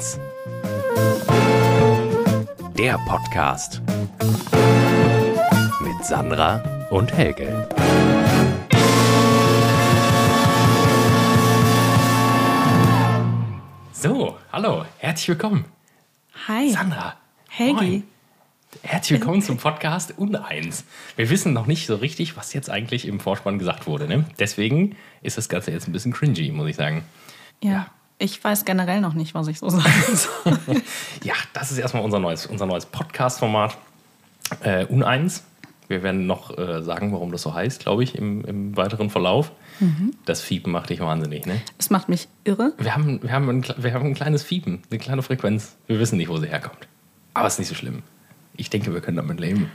Uneins. 0.00 0.18
Der 2.76 2.98
Podcast 3.06 3.82
mit 5.82 6.04
Sandra 6.04 6.88
und 6.90 7.12
Helge. 7.12 7.68
So, 13.92 14.38
hallo, 14.50 14.86
herzlich 14.98 15.28
willkommen. 15.28 15.66
Hi. 16.48 16.70
Sandra. 16.70 17.16
Helgi. 17.48 17.74
Moin. 17.74 18.02
Herzlich 18.82 19.20
willkommen 19.20 19.42
zum 19.42 19.58
Podcast 19.58 20.16
Uneins. 20.16 20.84
Wir 21.16 21.28
wissen 21.28 21.52
noch 21.52 21.66
nicht 21.66 21.86
so 21.86 21.96
richtig, 21.96 22.36
was 22.36 22.54
jetzt 22.54 22.70
eigentlich 22.70 23.06
im 23.06 23.20
Vorspann 23.20 23.58
gesagt 23.58 23.86
wurde. 23.86 24.06
Ne? 24.06 24.24
Deswegen 24.38 24.96
ist 25.22 25.36
das 25.36 25.48
Ganze 25.48 25.72
jetzt 25.72 25.88
ein 25.88 25.92
bisschen 25.92 26.12
cringy, 26.12 26.52
muss 26.52 26.68
ich 26.68 26.76
sagen. 26.76 27.04
Ja. 27.62 27.90
Ich 28.22 28.44
weiß 28.44 28.66
generell 28.66 29.00
noch 29.00 29.14
nicht, 29.14 29.34
was 29.34 29.48
ich 29.48 29.58
so 29.58 29.70
sagen 29.70 29.92
soll. 30.14 30.58
Ja, 31.24 31.32
das 31.54 31.72
ist 31.72 31.78
erstmal 31.78 32.04
unser 32.04 32.18
neues, 32.18 32.44
unser 32.46 32.66
neues 32.66 32.84
Podcast-Format. 32.84 33.78
Äh, 34.62 34.84
Uneins. 34.84 35.44
Wir 35.88 36.02
werden 36.02 36.26
noch 36.26 36.56
äh, 36.56 36.82
sagen, 36.82 37.12
warum 37.12 37.32
das 37.32 37.42
so 37.42 37.54
heißt, 37.54 37.80
glaube 37.80 38.04
ich, 38.04 38.14
im, 38.14 38.44
im 38.44 38.76
weiteren 38.76 39.10
Verlauf. 39.10 39.50
Das 40.26 40.42
Fiepen 40.42 40.70
macht 40.72 40.90
dich 40.90 41.00
wahnsinnig, 41.00 41.46
ne? 41.46 41.62
Es 41.78 41.88
macht 41.88 42.10
mich 42.10 42.28
irre. 42.44 42.74
Wir 42.76 42.94
haben, 42.94 43.22
wir, 43.22 43.32
haben 43.32 43.48
ein, 43.48 43.64
wir 43.78 43.94
haben 43.94 44.04
ein 44.06 44.14
kleines 44.14 44.42
Fiepen, 44.42 44.82
eine 44.90 45.00
kleine 45.00 45.22
Frequenz. 45.22 45.76
Wir 45.86 45.98
wissen 45.98 46.18
nicht, 46.18 46.28
wo 46.28 46.36
sie 46.36 46.48
herkommt. 46.48 46.86
Aber 47.32 47.46
es 47.46 47.54
ist 47.54 47.60
nicht 47.60 47.68
so 47.68 47.74
schlimm. 47.74 48.02
Ich 48.56 48.68
denke, 48.68 48.92
wir 48.92 49.00
können 49.00 49.16
damit 49.16 49.40
leben. 49.40 49.70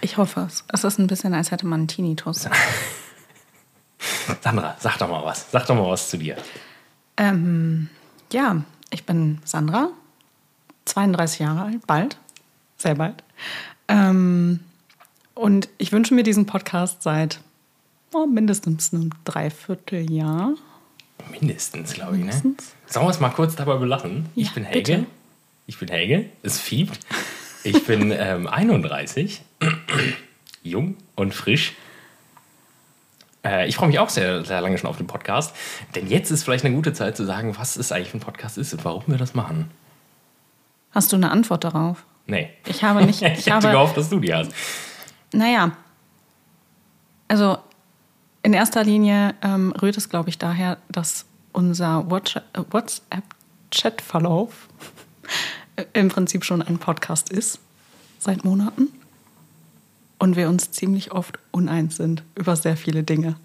Ich 0.00 0.16
hoffe 0.16 0.46
es. 0.48 0.64
Es 0.72 0.84
ist 0.84 0.98
ein 0.98 1.08
bisschen, 1.08 1.34
als 1.34 1.50
hätte 1.50 1.66
man 1.66 1.80
einen 1.80 1.88
Tinnitus. 1.88 2.48
Sandra, 4.40 4.76
sag 4.78 4.98
doch 4.98 5.08
mal 5.08 5.24
was. 5.24 5.50
Sag 5.50 5.66
doch 5.66 5.74
mal 5.74 5.88
was 5.88 6.08
zu 6.08 6.18
dir. 6.18 6.36
Ähm, 7.16 7.88
ja, 8.32 8.62
ich 8.90 9.04
bin 9.04 9.38
Sandra, 9.44 9.90
32 10.84 11.40
Jahre 11.40 11.62
alt, 11.62 11.86
bald, 11.86 12.18
sehr 12.76 12.94
bald. 12.94 13.22
Ähm, 13.88 14.60
und 15.34 15.68
ich 15.78 15.92
wünsche 15.92 16.14
mir 16.14 16.22
diesen 16.22 16.46
Podcast 16.46 17.02
seit 17.02 17.40
oh, 18.12 18.26
mindestens 18.26 18.92
einem 18.92 19.10
Dreivierteljahr. 19.24 20.54
Mindestens, 21.30 21.94
glaube 21.94 22.16
ich, 22.16 22.24
ne? 22.24 22.26
Mindestens. 22.26 22.74
Sollen 22.86 23.06
wir 23.06 23.10
es 23.10 23.20
mal 23.20 23.30
kurz 23.30 23.56
dabei 23.56 23.76
belachen? 23.76 24.26
Ja, 24.34 24.42
ich 24.42 24.54
bin 24.54 24.64
Helge. 24.64 24.92
bitte. 24.92 25.06
Ich 25.66 25.78
bin 25.78 25.88
Helge. 25.88 26.26
Es 26.42 26.60
fiebt. 26.60 27.00
Ich 27.64 27.84
bin 27.84 28.12
ähm, 28.16 28.46
31. 28.46 29.42
Jung 30.62 30.96
und 31.16 31.34
frisch. 31.34 31.74
Äh, 33.46 33.68
ich 33.68 33.76
freue 33.76 33.88
mich 33.88 33.98
auch 33.98 34.08
sehr, 34.08 34.44
sehr 34.44 34.60
lange 34.60 34.76
schon 34.78 34.90
auf 34.90 34.96
den 34.96 35.06
Podcast. 35.06 35.54
Denn 35.94 36.08
jetzt 36.08 36.30
ist 36.30 36.42
vielleicht 36.44 36.64
eine 36.64 36.74
gute 36.74 36.92
Zeit 36.92 37.16
zu 37.16 37.24
sagen, 37.24 37.56
was 37.56 37.76
es 37.76 37.92
eigentlich 37.92 38.10
für 38.10 38.18
ein 38.18 38.20
Podcast 38.20 38.58
ist 38.58 38.72
und 38.72 38.84
warum 38.84 39.04
wir 39.06 39.16
das 39.18 39.34
machen. 39.34 39.70
Hast 40.90 41.12
du 41.12 41.16
eine 41.16 41.30
Antwort 41.30 41.64
darauf? 41.64 42.04
Nee. 42.26 42.50
Ich 42.66 42.82
habe 42.82 43.04
nicht. 43.04 43.22
Ich, 43.26 43.46
Ich 43.46 43.50
habe, 43.50 43.70
gehofft, 43.70 43.96
dass 43.96 44.08
du 44.10 44.18
die 44.20 44.34
hast. 44.34 44.52
Naja, 45.32 45.72
also 47.28 47.58
in 48.42 48.52
erster 48.52 48.84
Linie 48.84 49.34
ähm, 49.42 49.72
rührt 49.82 49.96
es, 49.96 50.08
glaube 50.08 50.28
ich, 50.28 50.38
daher, 50.38 50.78
dass 50.88 51.26
unser 51.52 52.06
äh, 52.08 52.62
WhatsApp-Chat-Verlauf 52.70 54.68
im 55.92 56.08
Prinzip 56.08 56.44
schon 56.44 56.62
ein 56.62 56.78
Podcast 56.78 57.30
ist, 57.30 57.58
seit 58.18 58.44
Monaten. 58.44 58.88
Und 60.18 60.36
wir 60.36 60.48
uns 60.48 60.70
ziemlich 60.70 61.12
oft 61.12 61.38
uneins 61.50 61.96
sind 61.96 62.22
über 62.34 62.56
sehr 62.56 62.76
viele 62.76 63.02
Dinge. 63.02 63.36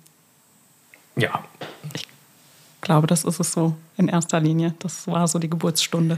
Ja. 1.16 1.44
Ich 1.94 2.06
glaube, 2.82 3.08
das 3.08 3.24
ist 3.26 3.40
es 3.40 3.52
so 3.52 3.76
in 3.98 4.08
erster 4.08 4.40
Linie. 4.40 4.74
Das 4.80 5.06
war 5.08 5.28
so 5.28 5.38
die 5.40 5.50
Geburtsstunde. 5.50 6.18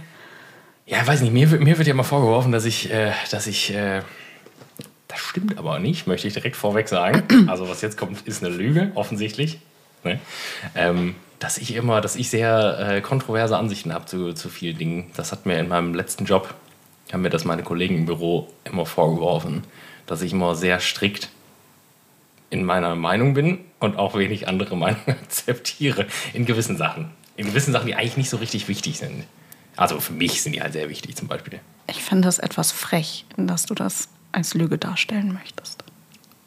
Ja, 0.86 1.06
weiß 1.06 1.22
nicht, 1.22 1.34
mir, 1.34 1.50
wird- 1.50 1.62
mir 1.64 1.78
wird 1.78 1.88
ja 1.88 1.94
mal 1.94 2.04
vorgeworfen, 2.04 2.52
dass 2.52 2.66
ich, 2.66 2.92
äh, 2.92 3.12
dass 3.32 3.48
ich, 3.48 3.74
äh, 3.74 4.02
das 5.08 5.20
stimmt 5.20 5.58
aber 5.58 5.80
nicht, 5.80 6.08
möchte 6.08 6.28
ich 6.28 6.34
direkt 6.34 6.56
vorweg 6.56 6.88
sagen. 6.88 7.24
Also 7.50 7.68
was 7.68 7.82
jetzt 7.82 7.98
kommt, 7.98 8.22
ist 8.28 8.44
eine 8.44 8.54
Lüge, 8.56 8.92
offensichtlich. 8.96 9.60
Ne? 10.04 10.20
Ähm, 10.76 11.16
dass 11.40 11.58
ich 11.58 11.74
immer, 11.76 12.00
dass 12.02 12.16
ich 12.16 12.30
sehr 12.30 12.80
äh, 12.80 13.02
kontroverse 13.02 13.58
Ansichten 13.58 13.94
habe 13.94 14.06
zu, 14.06 14.34
zu 14.34 14.50
vielen 14.50 14.78
Dingen. 14.78 15.12
Das 15.16 15.32
hat 15.32 15.46
mir 15.46 15.58
in 15.60 15.68
meinem 15.68 15.94
letzten 15.94 16.26
Job, 16.26 16.54
haben 17.12 17.22
mir 17.22 17.30
das 17.30 17.46
meine 17.46 17.64
Kollegen 17.64 17.96
im 17.98 18.06
Büro 18.06 18.48
immer 18.64 18.86
vorgeworfen, 18.86 19.64
dass 20.06 20.22
ich 20.22 20.32
immer 20.32 20.56
sehr 20.56 20.80
strikt 20.80 21.30
in 22.50 22.64
meiner 22.66 22.96
Meinung 22.96 23.34
bin 23.34 23.60
und 23.80 23.98
auch 23.98 24.16
wenig 24.18 24.48
andere 24.48 24.76
Meinungen 24.78 25.02
akzeptiere 25.24 26.08
in 26.34 26.46
gewissen 26.46 26.78
Sachen. 26.78 27.10
In 27.36 27.48
gewissen 27.48 27.72
Sachen, 27.74 27.88
die 27.88 27.96
eigentlich 27.96 28.18
nicht 28.18 28.30
so 28.30 28.38
richtig 28.38 28.68
wichtig 28.68 28.98
sind. 29.00 29.24
Also 29.76 30.00
für 30.00 30.14
mich 30.14 30.42
sind 30.44 30.54
die 30.54 30.62
halt 30.62 30.74
sehr 30.74 30.88
wichtig 30.90 31.16
zum 31.16 31.28
Beispiel. 31.28 31.60
Ich 31.88 32.04
finde 32.04 32.28
es 32.28 32.38
etwas 32.38 32.72
frech, 32.72 33.26
dass 33.38 33.66
du 33.66 33.74
das 33.74 34.08
als 34.32 34.54
Lüge 34.54 34.78
darstellen 34.78 35.34
möchtest. 35.34 35.84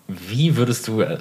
Wie 0.08 0.56
würdest 0.56 0.86
du. 0.86 1.00
Äh, 1.00 1.18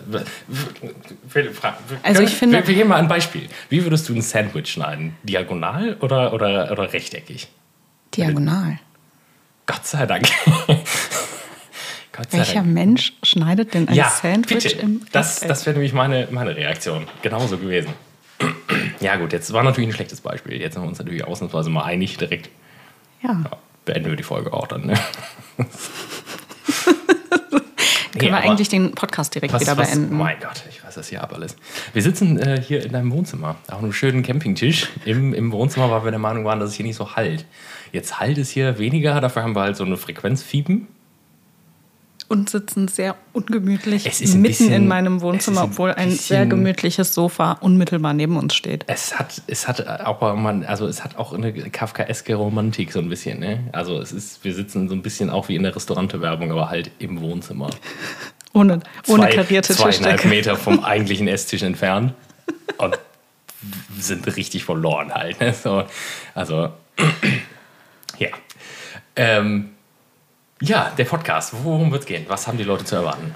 Also 2.03 2.22
ich 2.22 2.35
finde- 2.35 2.57
Wir, 2.59 2.68
wir 2.68 2.75
geben 2.75 2.90
mal 2.90 2.97
ein 2.97 3.07
Beispiel. 3.07 3.50
Wie 3.69 3.84
würdest 3.84 4.07
du 4.07 4.13
ein 4.13 4.22
Sandwich 4.22 4.72
schneiden? 4.72 5.16
Diagonal 5.24 5.95
oder, 6.01 6.34
oder, 6.34 6.72
oder 6.72 6.94
rechteckig? 6.94 7.47
Diagonal. 8.16 8.79
Gott 9.66 9.86
sei 9.86 10.06
Dank. 10.06 10.28
Gott 12.12 12.31
sei 12.31 12.38
Welcher 12.40 12.53
Dank. 12.56 12.68
Mensch 12.74 13.14
schneidet 13.24 13.74
denn 13.74 13.88
ein 13.90 13.94
Ja, 13.96 14.09
Sandwich 14.09 14.64
bitte. 14.64 14.80
im 14.80 15.06
das, 15.12 15.42
das 15.42 15.66
wäre 15.66 15.74
nämlich 15.76 15.94
meine, 15.94 16.28
meine 16.31 16.56
Reaktion. 16.56 17.08
Genauso 17.22 17.58
gewesen. 17.58 17.94
Ja, 19.02 19.18
gut, 19.18 19.34
jetzt 19.34 19.52
war 19.54 19.62
natürlich 19.62 19.90
ein 19.90 19.94
schlechtes 19.94 20.22
Beispiel. 20.22 20.59
Jetzt 20.59 20.74
sind 20.74 20.84
wir 20.84 20.88
uns 20.88 20.98
natürlich 20.98 21.24
ausnahmsweise 21.25 21.70
mal 21.70 21.84
einig 21.84 22.18
direkt. 22.18 22.50
Ja. 23.22 23.30
Ja, 23.44 23.52
beenden 23.84 24.09
wir 24.09 24.16
die 24.16 24.24
Folge 24.24 24.52
auch 24.54 24.68
dann. 24.68 24.86
Ne? 24.86 24.98
Können 28.20 28.31
wir 28.31 28.38
aber- 28.40 28.50
eigentlich 28.50 28.70
den 28.70 28.92
Podcast 28.92 29.36
direkt 29.36 29.53
Was, 29.53 29.62
wieder 29.62 29.78
was, 29.78 29.92
beenden? 29.92 30.18
mein 30.18 30.38
Gott, 30.40 30.64
ich 30.70 30.84
weiß 30.84 30.96
das 30.96 31.08
hier 31.09 31.22
ab 31.24 31.34
alles. 31.34 31.56
Wir 31.94 32.02
sitzen 32.02 32.40
äh, 32.40 32.62
hier 32.62 32.84
in 32.86 32.92
deinem 32.92 33.12
Wohnzimmer, 33.12 33.56
auf 33.70 33.80
einem 33.80 33.94
schönen 33.94 34.24
Campingtisch 34.24 34.90
im, 35.06 35.34
im 35.34 35.52
Wohnzimmer, 35.52 35.92
weil 35.92 36.03
wir 36.03 36.12
der 36.12 36.20
Meinung 36.20 36.46
waren, 36.46 36.59
dass 36.59 36.70
es 36.70 36.75
hier 36.75 36.86
nicht 36.86 36.96
so 36.96 37.16
halt. 37.16 37.46
Jetzt 37.92 38.20
halt 38.20 38.38
es 38.38 38.50
hier 38.50 38.78
weniger, 38.80 39.20
dafür 39.22 39.44
haben 39.44 39.56
wir 39.56 39.62
halt 39.62 39.78
so 39.78 39.84
eine 39.84 39.98
Frequenzfiepen. 39.98 40.88
Und 42.28 42.50
sitzen 42.50 42.88
sehr 42.88 43.16
ungemütlich 43.34 44.08
Es 44.08 44.19
ist 44.19 44.34
ein 44.34 44.41
mitten 44.41 44.52
bisschen- 44.58 44.74
in 44.74 44.88
meinem 44.88 45.22
Wohnzimmer, 45.22 45.62
ein 45.62 45.69
obwohl 45.69 45.91
ein 45.94 46.09
bisschen- 46.09 46.25
sehr 46.25 46.46
gemütliches 46.47 47.13
Sofa 47.13 47.53
unmittelbar 47.62 48.13
neben 48.13 48.36
uns 48.38 48.56
steht. 48.56 48.84
Es 48.88 49.18
hat, 49.19 49.44
es 49.46 49.68
hat 49.68 49.88
auch 49.88 50.22
also 50.66 50.88
es 50.88 51.03
hat 51.03 51.18
auch 51.18 51.34
eine 51.34 51.53
kafkaeske 51.53 52.34
Romantik 52.34 52.91
so 52.91 53.00
ein 53.00 53.09
bisschen, 53.09 53.40
ne? 53.40 53.59
Also 53.74 54.00
es 54.00 54.12
ist, 54.12 54.44
wir 54.44 54.56
sitzen 54.56 54.90
so 54.90 54.96
ein 54.96 55.03
bisschen 55.03 55.30
auch 55.30 55.50
wie 55.50 55.56
in 55.56 55.62
der 55.63 55.75
Restaurantewerbung, 55.75 56.52
aber 56.52 56.69
halt 56.69 56.90
im 57.00 57.22
Wohnzimmer. 57.22 57.69
Ohne, 58.53 58.80
ohne 59.07 59.24
Zwei- 59.24 59.36
karierte 59.36 59.74
Zweieinhalb 59.74 60.16
Tischdecke. 60.22 60.28
Meter 60.30 60.56
vom 60.56 60.80
eigentlichen 60.84 61.28
Esstisch 61.28 61.62
entfernt. 61.62 62.13
Und 62.78 62.97
sind 64.00 64.25
richtig 64.36 64.63
verloren 64.63 65.13
halt. 65.13 65.40
Ne? 65.42 65.53
So, 65.53 65.84
also, 66.34 66.69
ja. 68.18 68.30
Ähm, 69.16 69.72
ja, 70.66 70.92
der 70.98 71.06
Podcast. 71.06 71.53
Worum 71.64 71.92
wird 71.92 72.02
es 72.02 72.08
gehen? 72.08 72.26
Was 72.28 72.48
haben 72.48 72.58
die 72.58 72.64
Leute 72.64 72.86
zu 72.86 72.96
erwarten? 72.96 73.34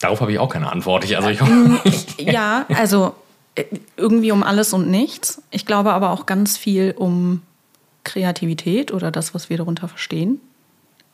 Darauf 0.00 0.20
habe 0.20 0.32
ich 0.32 0.38
auch 0.38 0.48
keine 0.48 0.70
Antwort. 0.70 1.04
Ich, 1.04 1.16
also 1.16 1.28
ich, 1.30 2.16
Ja, 2.18 2.66
also 2.74 3.14
äh, 3.54 3.64
irgendwie 3.96 4.32
um 4.32 4.42
alles 4.42 4.72
und 4.72 4.90
nichts. 4.90 5.42
Ich 5.50 5.66
glaube 5.66 5.92
aber 5.92 6.10
auch 6.10 6.26
ganz 6.26 6.56
viel 6.56 6.94
um 6.96 7.42
Kreativität 8.02 8.92
oder 8.92 9.10
das, 9.10 9.34
was 9.34 9.48
wir 9.48 9.56
darunter 9.56 9.88
verstehen. 9.88 10.40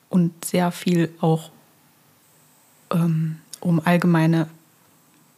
Und 0.09 0.45
sehr 0.45 0.73
viel 0.73 1.15
auch 1.21 1.51
ähm, 2.91 3.39
um 3.61 3.81
allgemeine 3.85 4.49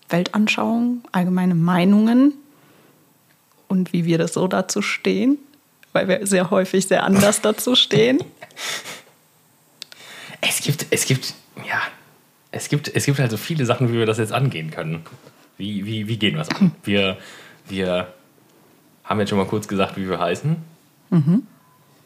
Weltanschauung, 0.08 1.02
allgemeine 1.12 1.54
Meinungen 1.54 2.34
und 3.68 3.92
wie 3.92 4.04
wir 4.04 4.18
das 4.18 4.34
so 4.34 4.46
dazu 4.46 4.82
stehen, 4.82 5.38
weil 5.92 6.08
wir 6.08 6.26
sehr 6.26 6.50
häufig 6.50 6.86
sehr 6.86 7.04
anders 7.04 7.40
dazu 7.42 7.74
stehen. 7.74 8.22
es 10.42 10.60
gibt, 10.60 10.86
es 10.90 11.06
gibt, 11.06 11.34
ja, 11.66 11.80
es 12.50 12.68
gibt, 12.68 12.94
es 12.94 13.06
gibt 13.06 13.18
halt 13.18 13.30
so 13.30 13.38
viele 13.38 13.64
Sachen, 13.64 13.88
wie 13.88 13.98
wir 13.98 14.06
das 14.06 14.18
jetzt 14.18 14.32
angehen 14.32 14.70
können. 14.70 15.02
Wie, 15.56 15.86
wie, 15.86 16.08
wie 16.08 16.18
gehen 16.18 16.34
wir 16.34 16.42
es 16.42 16.50
an? 16.50 16.72
Wir, 16.84 17.16
wir 17.68 18.12
haben 19.04 19.20
jetzt 19.20 19.28
schon 19.28 19.38
mal 19.38 19.46
kurz 19.46 19.68
gesagt, 19.68 19.96
wie 19.96 20.08
wir 20.08 20.18
heißen. 20.18 20.56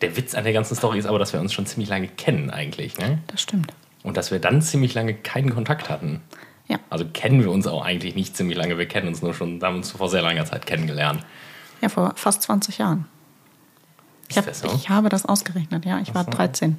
Der 0.03 0.17
Witz 0.17 0.35
an 0.35 0.45
der 0.45 0.53
ganzen 0.53 0.77
Story 0.77 0.99
ist 0.99 1.07
aber, 1.07 1.19
dass 1.19 1.33
wir 1.33 1.41
uns 1.41 1.53
schon 1.53 1.65
ziemlich 1.65 1.89
lange 1.89 2.09
kennen 2.09 2.51
eigentlich. 2.51 2.99
Ne? 2.99 3.19
Das 3.29 3.41
stimmt. 3.41 3.73
Und 4.03 4.19
dass 4.19 4.31
wir 4.31 4.39
dann 4.39 4.61
ziemlich 4.61 4.93
lange 4.93 5.15
keinen 5.15 5.55
Kontakt 5.55 5.89
hatten. 5.89 6.21
Ja. 6.69 6.79
Also 6.91 7.07
kennen 7.11 7.41
wir 7.41 7.51
uns 7.51 7.67
auch 7.67 7.83
eigentlich 7.83 8.15
nicht 8.15 8.37
ziemlich 8.37 8.59
lange. 8.59 8.77
Wir 8.77 8.87
kennen 8.87 9.09
uns 9.09 9.23
nur 9.23 9.33
schon, 9.33 9.63
haben 9.63 9.77
uns 9.77 9.93
vor 9.93 10.09
sehr 10.11 10.23
langer 10.23 10.45
Zeit 10.45 10.67
kennengelernt. 10.67 11.25
Ja, 11.81 11.89
vor 11.89 12.13
fast 12.17 12.43
20 12.43 12.79
Jahren. 12.79 13.07
Ich, 14.29 14.37
hab, 14.37 14.53
so? 14.53 14.73
ich 14.75 14.91
habe 14.91 15.09
das 15.09 15.25
ausgerechnet, 15.25 15.87
ja. 15.87 16.01
Ich 16.01 16.15
war 16.15 16.25
so. 16.25 16.31
13. 16.33 16.77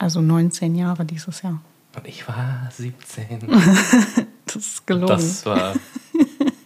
Also 0.00 0.22
19 0.22 0.74
Jahre 0.76 1.04
dieses 1.04 1.42
Jahr. 1.42 1.60
Und 1.94 2.06
ich 2.08 2.26
war 2.26 2.68
17. 2.76 3.38
Das 4.46 4.56
ist 4.56 4.84
gelogen. 4.86 5.06
Das 5.06 5.46
war. 5.46 5.74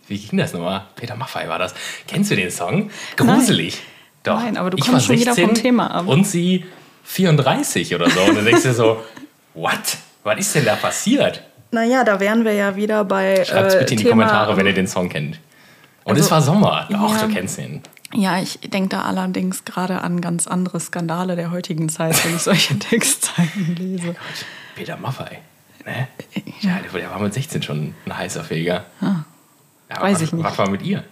Wie 0.09 0.17
ging 0.19 0.39
das 0.39 0.55
nochmal? 0.55 0.87
Peter 0.97 1.17
Maffay 1.17 1.47
war 1.49 1.59
das. 1.59 1.75
Kennst 2.07 2.31
du 2.31 2.37
den 2.37 2.51
Song? 2.51 2.89
Gruselig. 3.17 3.83
Doch. 4.23 4.37
Nein, 4.41 4.57
aber 4.57 4.71
du 4.71 4.79
ich 4.79 4.85
kommst 4.87 5.05
schon 5.05 5.19
wieder 5.19 5.35
vom 5.35 5.53
Thema 5.53 5.89
ab. 5.91 6.07
Und 6.09 6.27
sie 6.27 6.65
34 7.03 7.95
oder 7.95 8.09
so. 8.09 8.21
Und 8.23 8.37
dann 8.37 8.45
denkst 8.47 8.63
du 8.63 8.69
dir 8.69 8.75
so, 8.75 9.03
what? 9.53 9.99
Was 10.23 10.39
ist 10.39 10.55
denn 10.55 10.65
da 10.65 10.77
passiert? 10.77 11.43
Naja, 11.73 12.05
da 12.05 12.19
wären 12.21 12.45
wir 12.47 12.55
ja 12.55 12.75
wieder 12.75 13.05
bei. 13.05 13.45
Schreibt 13.45 13.69
es 13.69 13.75
äh, 13.75 13.79
bitte 13.81 13.93
in 13.95 13.99
die 13.99 14.05
Thema- 14.05 14.13
Kommentare, 14.13 14.57
wenn 14.57 14.65
ihr 14.67 14.73
den 14.73 14.87
Song 14.87 15.11
kennt. 15.11 15.39
Und 16.05 16.13
Also, 16.13 16.25
es 16.25 16.31
war 16.31 16.41
Sommer. 16.41 16.87
Doch, 16.91 17.15
ja. 17.21 17.27
du 17.27 17.35
kennst 17.35 17.59
ihn. 17.59 17.83
Ja, 18.15 18.39
ich 18.41 18.59
denke 18.61 18.91
da 18.91 19.03
allerdings 19.03 19.65
gerade 19.65 20.01
an 20.03 20.21
ganz 20.21 20.47
andere 20.47 20.79
Skandale 20.81 21.37
der 21.37 21.51
heutigen 21.51 21.89
Zeit, 21.89 22.25
wenn 22.25 22.37
ich 22.37 22.43
solche 22.43 22.79
Textzeilen 22.79 23.77
lese. 23.77 24.15
Peter 24.77 24.97
Maffay. 24.97 25.39
Ne? 25.85 26.09
Ja, 26.61 26.79
der 26.79 27.01
der 27.01 27.11
war 27.11 27.19
mit 27.19 27.35
16 27.35 27.63
schon 27.63 27.95
ein 28.07 28.17
heißer 28.17 28.45
Feger. 28.45 28.85
Ja, 29.01 29.25
Ah. 29.89 30.01
weiß 30.03 30.15
was, 30.17 30.23
ich 30.23 30.33
nicht. 30.33 30.45
Was 30.45 30.57
war 30.59 30.69
mit 30.71 30.83
ihr? 30.83 31.05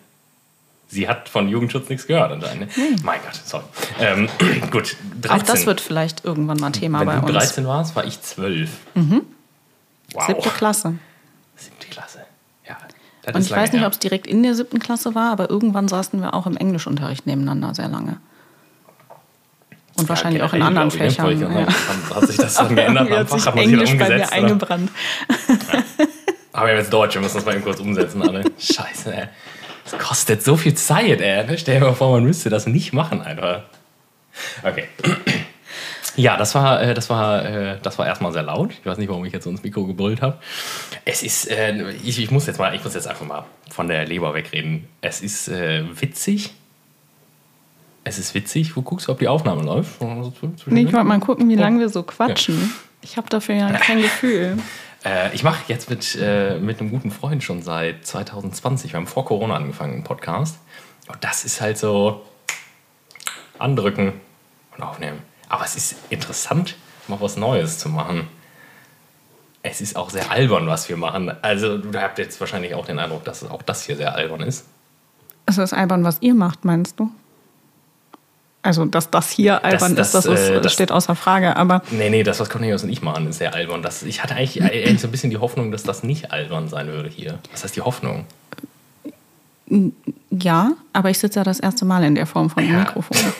Sie 0.88 1.08
hat 1.08 1.28
von 1.28 1.48
Jugendschutz 1.48 1.88
nichts 1.88 2.06
gehört 2.06 2.32
anscheinend. 2.32 2.76
Ne? 2.76 2.96
Mein 3.02 3.20
Gott, 3.22 3.40
sorry. 3.44 3.64
Ähm, 3.98 4.28
gut, 4.70 4.96
13. 5.22 5.30
Auch 5.30 5.42
das 5.46 5.66
wird 5.66 5.80
vielleicht 5.80 6.24
irgendwann 6.24 6.58
mal 6.58 6.70
Thema 6.70 7.00
Wenn 7.00 7.06
bei 7.06 7.16
du 7.20 7.26
uns. 7.26 7.32
13 7.46 7.66
warst, 7.66 7.96
war 7.96 8.04
ich 8.04 8.20
12. 8.20 8.70
Mhm. 8.94 9.22
Wow. 10.12 10.26
Siebte 10.26 10.50
Klasse. 10.50 10.94
Ja, 13.24 13.32
das 13.32 13.36
Und 13.36 13.42
ich 13.50 13.56
weiß 13.56 13.72
nicht, 13.72 13.84
ob 13.84 13.92
es 13.92 13.98
direkt 13.98 14.26
in 14.26 14.42
der 14.42 14.54
siebten 14.54 14.78
Klasse 14.80 15.14
war, 15.14 15.30
aber 15.32 15.48
irgendwann 15.50 15.86
saßen 15.88 16.20
wir 16.20 16.34
auch 16.34 16.46
im 16.46 16.56
Englischunterricht 16.56 17.26
nebeneinander 17.26 17.74
sehr 17.74 17.88
lange. 17.88 18.16
Und 19.96 20.08
wahrscheinlich 20.08 20.40
Ja, 20.40 20.48
auch 20.48 20.54
in 20.54 20.62
anderen? 20.62 20.90
Fächern. 20.90 21.38
Ja. 21.40 21.48
sagen. 21.48 21.70
Hat 22.14 22.26
sich 22.26 22.36
das 22.36 22.54
dann 22.54 22.74
geändert 22.76 23.10
am 23.12 23.18
hat 23.18 23.28
Fach? 23.28 23.36
sich 23.38 23.46
Hat 23.46 23.54
man 23.54 23.64
sich 23.64 23.72
wieder 23.72 23.82
Englisch 23.82 23.98
bei 23.98 24.08
mir 24.08 24.14
umgesetzt? 24.14 24.32
oder? 24.32 24.42
eingebrannt. 24.42 24.90
Aber 26.54 26.66
wir 26.66 26.72
haben 26.72 26.78
jetzt 26.78 26.92
Deutsch, 26.92 27.14
wir 27.14 27.22
müssen 27.22 27.36
das 27.36 27.44
mal 27.44 27.54
eben 27.54 27.64
kurz 27.64 27.80
umsetzen, 27.80 28.22
alle. 28.22 28.44
Scheiße, 28.58 29.14
ey. 29.14 29.28
Das 29.84 29.98
kostet 30.00 30.42
so 30.42 30.56
viel 30.56 30.74
Zeit, 30.74 31.20
ey. 31.20 31.46
ne? 31.46 31.58
Stell 31.58 31.78
dir 31.80 31.86
mal 31.86 31.94
vor, 31.94 32.12
man 32.12 32.24
müsste 32.24 32.50
das 32.50 32.66
nicht 32.66 32.92
machen, 32.92 33.22
einfach. 33.22 33.62
Okay. 34.62 34.84
Ja, 36.16 36.36
das 36.36 36.54
war, 36.54 36.82
äh, 36.82 36.94
das 36.94 37.08
war, 37.10 37.44
äh, 37.44 37.78
das 37.82 37.98
war 37.98 38.06
erstmal 38.06 38.32
sehr 38.32 38.42
laut. 38.42 38.72
Ich 38.72 38.86
weiß 38.86 38.98
nicht, 38.98 39.08
warum 39.08 39.24
ich 39.24 39.32
jetzt 39.32 39.44
so 39.44 39.50
ins 39.50 39.62
Mikro 39.62 39.86
gebrüllt 39.86 40.20
habe. 40.22 40.38
Es 41.04 41.22
ist, 41.22 41.50
äh, 41.50 41.90
ich, 41.92 42.18
ich 42.18 42.30
muss 42.30 42.46
jetzt 42.46 42.58
mal, 42.58 42.74
ich 42.74 42.84
muss 42.84 42.94
jetzt 42.94 43.06
einfach 43.08 43.26
mal 43.26 43.44
von 43.70 43.88
der 43.88 44.06
Leber 44.06 44.34
wegreden. 44.34 44.88
Es 45.00 45.20
ist 45.22 45.50
witzig. 45.50 46.52
Es 48.04 48.18
ist 48.18 48.34
witzig. 48.34 48.76
Wo 48.76 48.82
guckst 48.82 49.08
du, 49.08 49.12
ob 49.12 49.18
die 49.18 49.28
Aufnahme 49.28 49.62
läuft? 49.62 50.00
Nee, 50.66 50.82
ich 50.82 50.92
wollte 50.92 51.06
mal 51.06 51.18
gucken, 51.20 51.48
wie 51.48 51.54
lange 51.54 51.80
wir 51.80 51.88
so 51.88 52.02
quatschen. 52.02 52.74
Ich 53.00 53.16
habe 53.16 53.28
dafür 53.30 53.54
ja 53.54 53.72
kein 53.72 54.02
Gefühl. 54.02 54.58
Ich 55.32 55.42
mache 55.42 55.64
jetzt 55.66 55.90
mit, 55.90 56.16
mit 56.60 56.78
einem 56.78 56.90
guten 56.90 57.10
Freund 57.10 57.42
schon 57.42 57.60
seit 57.62 58.06
2020. 58.06 58.92
Wir 58.92 58.98
haben 58.98 59.08
vor 59.08 59.24
Corona 59.24 59.56
angefangen, 59.56 59.94
einen 59.94 60.04
Podcast. 60.04 60.60
Und 61.08 61.24
das 61.24 61.44
ist 61.44 61.60
halt 61.60 61.76
so 61.76 62.22
andrücken 63.58 64.12
und 64.76 64.84
aufnehmen. 64.84 65.18
Aber 65.52 65.64
es 65.66 65.76
ist 65.76 65.96
interessant, 66.08 66.76
mal 67.08 67.20
was 67.20 67.36
Neues 67.36 67.78
zu 67.78 67.90
machen. 67.90 68.26
Es 69.62 69.82
ist 69.82 69.96
auch 69.96 70.08
sehr 70.08 70.30
albern, 70.30 70.66
was 70.66 70.88
wir 70.88 70.96
machen. 70.96 71.30
Also, 71.42 71.76
du 71.76 71.92
habt 72.00 72.18
jetzt 72.18 72.40
wahrscheinlich 72.40 72.74
auch 72.74 72.86
den 72.86 72.98
Eindruck, 72.98 73.24
dass 73.24 73.44
auch 73.48 73.60
das 73.60 73.84
hier 73.84 73.96
sehr 73.96 74.14
albern 74.14 74.40
ist. 74.40 74.64
Ist 75.46 75.58
das 75.58 75.74
albern, 75.74 76.04
was 76.04 76.16
ihr 76.22 76.32
macht, 76.34 76.64
meinst 76.64 76.98
du? 76.98 77.10
Also, 78.62 78.86
dass 78.86 79.10
das 79.10 79.28
hier 79.28 79.62
albern 79.62 79.94
das, 79.94 80.14
ist, 80.14 80.14
das, 80.14 80.24
ist, 80.24 80.48
äh, 80.48 80.60
das- 80.62 80.72
steht 80.72 80.90
außer 80.90 81.14
Frage. 81.14 81.54
Aber 81.56 81.82
Nee, 81.90 82.08
nee, 82.08 82.22
das, 82.22 82.40
was 82.40 82.48
Cornelius 82.48 82.82
und 82.82 82.88
ich 82.88 83.02
machen, 83.02 83.28
ist 83.28 83.36
sehr 83.38 83.52
albern. 83.52 83.82
Das, 83.82 84.02
ich 84.04 84.22
hatte 84.22 84.34
eigentlich, 84.34 84.62
eigentlich 84.62 85.00
so 85.02 85.08
ein 85.08 85.10
bisschen 85.10 85.28
die 85.30 85.36
Hoffnung, 85.38 85.70
dass 85.70 85.82
das 85.82 86.02
nicht 86.02 86.32
albern 86.32 86.68
sein 86.68 86.86
würde 86.86 87.10
hier. 87.10 87.38
Was 87.52 87.62
heißt 87.62 87.76
die 87.76 87.82
Hoffnung? 87.82 88.24
ja, 90.30 90.72
aber 90.94 91.10
ich 91.10 91.18
sitze 91.18 91.40
ja 91.40 91.44
das 91.44 91.60
erste 91.60 91.84
Mal 91.84 92.04
in 92.04 92.14
der 92.14 92.26
Form 92.26 92.48
von 92.48 92.66
Ja. 92.66 92.78
Mikrofon. 92.78 93.16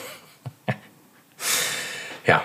Ja, 2.25 2.43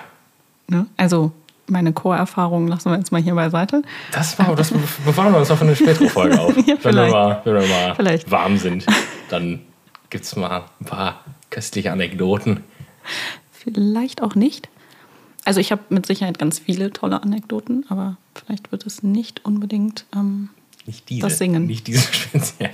Ne? 0.68 0.86
Also, 0.96 1.32
meine 1.66 1.92
Chorerfahrung 1.92 2.68
lassen 2.68 2.90
wir 2.90 2.98
jetzt 2.98 3.12
mal 3.12 3.20
hier 3.22 3.34
beiseite. 3.34 3.82
Das 4.12 4.38
war, 4.38 4.54
das 4.56 4.72
bewahren 5.04 5.32
wir 5.32 5.38
uns 5.38 5.50
auf 5.50 5.60
eine 5.60 5.76
spätere 5.76 6.08
Folge 6.08 6.40
auf. 6.40 6.54
Ja, 6.66 6.76
wenn, 6.82 6.94
wir 6.94 7.08
mal, 7.08 7.40
wenn 7.44 7.54
wir 7.54 7.66
mal 7.66 7.94
Vielleicht. 7.94 8.30
warm 8.30 8.56
sind, 8.58 8.86
dann 9.28 9.60
gibt 10.10 10.24
es 10.24 10.36
mal 10.36 10.64
ein 10.80 10.84
paar 10.86 11.24
köstliche 11.50 11.92
Anekdoten. 11.92 12.60
Vielleicht 13.52 14.22
auch 14.22 14.34
nicht. 14.34 14.68
Also, 15.44 15.60
ich 15.60 15.72
habe 15.72 15.82
mit 15.88 16.06
Sicherheit 16.06 16.38
ganz 16.38 16.58
viele 16.58 16.92
tolle 16.92 17.22
Anekdoten, 17.22 17.86
aber 17.88 18.16
vielleicht 18.34 18.70
wird 18.72 18.84
es 18.86 19.02
nicht 19.02 19.44
unbedingt. 19.44 20.04
Ähm, 20.14 20.50
Nicht 20.86 21.08
diese. 21.08 21.22
Das 21.22 21.38
Singen. 21.38 21.66
Nicht 21.66 21.86
diese 21.86 22.02
speziell. 22.12 22.70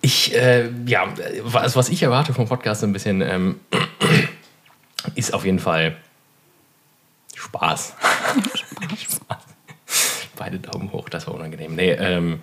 Ich, 0.00 0.34
äh, 0.34 0.70
ja, 0.86 1.06
was, 1.42 1.76
was 1.76 1.88
ich 1.88 2.02
erwarte 2.02 2.32
vom 2.32 2.46
Podcast 2.46 2.80
so 2.80 2.86
ein 2.86 2.92
bisschen, 2.92 3.20
ähm, 3.20 3.56
ist 5.14 5.34
auf 5.34 5.44
jeden 5.44 5.58
Fall 5.58 5.96
Spaß. 7.34 7.94
Spaß. 8.96 9.38
Beide 10.36 10.58
Daumen 10.58 10.92
hoch, 10.92 11.08
das 11.08 11.26
war 11.26 11.34
unangenehm. 11.34 11.74
Nee, 11.74 11.92
ähm, 11.92 12.40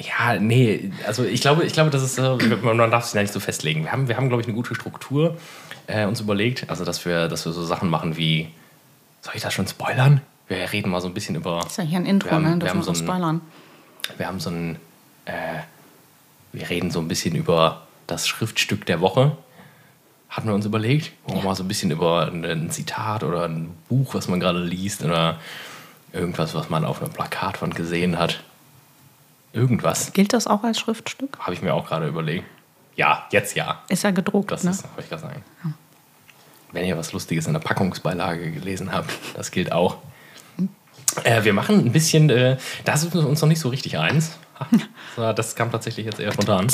ja, 0.00 0.38
nee, 0.38 0.90
also 1.06 1.24
ich 1.24 1.40
glaube, 1.40 1.64
ich 1.64 1.72
glaube, 1.72 1.90
das 1.90 2.02
ist, 2.02 2.18
man 2.62 2.90
darf 2.90 3.04
sich 3.04 3.12
da 3.12 3.20
nicht 3.20 3.32
so 3.32 3.40
festlegen. 3.40 3.84
Wir 3.84 3.92
haben, 3.92 4.08
wir 4.08 4.16
haben 4.16 4.28
glaube 4.28 4.40
ich, 4.42 4.46
eine 4.48 4.56
gute 4.56 4.74
Struktur 4.74 5.36
äh, 5.86 6.06
uns 6.06 6.20
überlegt, 6.20 6.68
also 6.70 6.84
dass 6.84 7.04
wir, 7.04 7.28
dass 7.28 7.44
wir 7.44 7.52
so 7.52 7.64
Sachen 7.64 7.90
machen 7.90 8.16
wie, 8.16 8.48
soll 9.20 9.34
ich 9.36 9.42
das 9.42 9.52
schon 9.52 9.66
spoilern? 9.68 10.20
Wir 10.48 10.72
reden 10.72 10.90
mal 10.90 11.00
so 11.00 11.06
ein 11.08 11.14
bisschen 11.14 11.36
über. 11.36 11.64
ist 11.66 11.78
ja 11.78 11.84
hier 11.84 11.98
ein 11.98 12.06
Intro, 12.06 12.30
haben- 12.30 12.42
ne? 12.58 12.68
haben 12.68 12.78
wir 12.78 12.82
so 12.82 12.92
ein- 12.92 12.96
spoilern. 12.96 13.40
wir 14.16 14.26
haben 14.26 14.40
so 14.40 14.50
ein, 14.50 14.76
äh, 15.26 15.32
wir 16.52 16.68
reden 16.70 16.90
so 16.90 16.98
ein 17.00 17.06
bisschen 17.06 17.36
über 17.36 17.82
das 18.06 18.26
Schriftstück 18.26 18.86
der 18.86 19.00
Woche. 19.00 19.36
Hatten 20.30 20.46
wir 20.46 20.54
uns 20.54 20.64
überlegt, 20.64 21.12
wo 21.26 21.34
wir 21.34 21.42
mal 21.42 21.54
so 21.56 21.64
ein 21.64 21.68
bisschen 21.68 21.90
über 21.90 22.28
ein, 22.32 22.70
Zitat 22.70 23.24
oder 23.24 23.44
ein 23.46 23.74
Buch, 23.88 24.14
was 24.14 24.28
man 24.28 24.38
gerade 24.38 24.62
liest 24.62 25.02
oder 25.04 25.38
irgendwas, 26.12 26.54
was 26.54 26.70
man 26.70 26.84
auf 26.84 27.02
einem 27.02 27.12
Plakatwand 27.12 27.74
gesehen 27.74 28.16
hat. 28.18 28.40
Irgendwas 29.52 30.12
Gilt 30.12 30.32
das 30.32 30.46
auch 30.46 30.62
als 30.62 30.78
Schriftstück? 30.78 31.36
habe 31.40 31.54
ich 31.54 31.62
mir 31.62 31.74
auch 31.74 31.86
gerade 31.88 32.06
überlegt. 32.06 32.44
Ja, 32.94 33.26
jetzt 33.32 33.56
ja. 33.56 33.82
Ist 33.88 34.04
ja 34.04 34.12
gedruckt, 34.12 34.52
Das 34.52 34.62
ne? 34.62 34.70
ist, 34.70 34.84
wollte 34.84 35.02
ich 35.02 35.08
gerade 35.08 35.22
sagen. 35.22 35.44
Wenn 36.72 36.84
ihr 36.84 36.96
was 36.96 37.12
Lustiges 37.12 37.46
in 37.48 37.52
der 37.52 37.60
Packungsbeilage 37.60 38.52
gelesen 38.52 38.92
habt, 38.92 39.10
das 39.34 39.50
gilt 39.50 39.72
auch. 39.72 39.96
Äh, 41.24 41.42
wir 41.42 41.52
machen 41.52 41.84
ein 41.84 41.90
bisschen, 41.90 42.30
äh, 42.30 42.56
da 42.84 42.96
sind 42.96 43.12
wir 43.12 43.26
uns 43.26 43.40
noch 43.40 43.48
nicht 43.48 43.58
so 43.58 43.68
richtig 43.68 43.98
eins. 43.98 44.38
So, 45.16 45.32
das 45.32 45.56
kam 45.56 45.72
tatsächlich 45.72 46.06
jetzt 46.06 46.20
eher 46.20 46.30
spontan. 46.30 46.68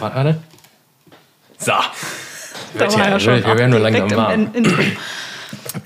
Warte. 0.00 0.40
So. 1.58 1.72
Wird 2.74 2.92
war 2.92 2.98
ja, 2.98 3.10
ja 3.10 3.20
schon 3.20 3.34
wir, 3.36 3.44
werden 3.44 3.70
nur 3.70 3.80
langsam 3.80 4.10
warm. 4.16 4.50
In-. 4.54 4.96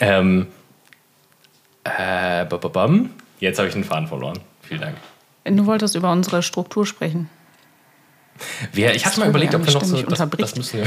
Ähm, 0.01 0.47
äh. 1.85 2.45
Jetzt 3.41 3.59
habe 3.59 3.69
ich 3.69 3.75
den 3.75 3.85
Faden 3.85 4.07
verloren. 4.07 4.39
Vielen 4.63 4.81
Dank. 4.81 4.97
Du 5.45 5.67
wolltest 5.67 5.97
über 5.97 6.13
unsere 6.13 6.43
Struktur 6.43 6.87
sprechen. 6.87 7.29
Wir, 8.73 8.95
ich 8.95 9.05
hatte 9.05 9.21
mal 9.21 9.29
überlegt, 9.29 9.55
ob 9.55 9.67
wir 9.67 9.73
noch 9.73 9.85
so. 9.85 10.01
Das, 10.03 10.19
das 10.19 10.57
müssen 10.57 10.81
wir. 10.81 10.87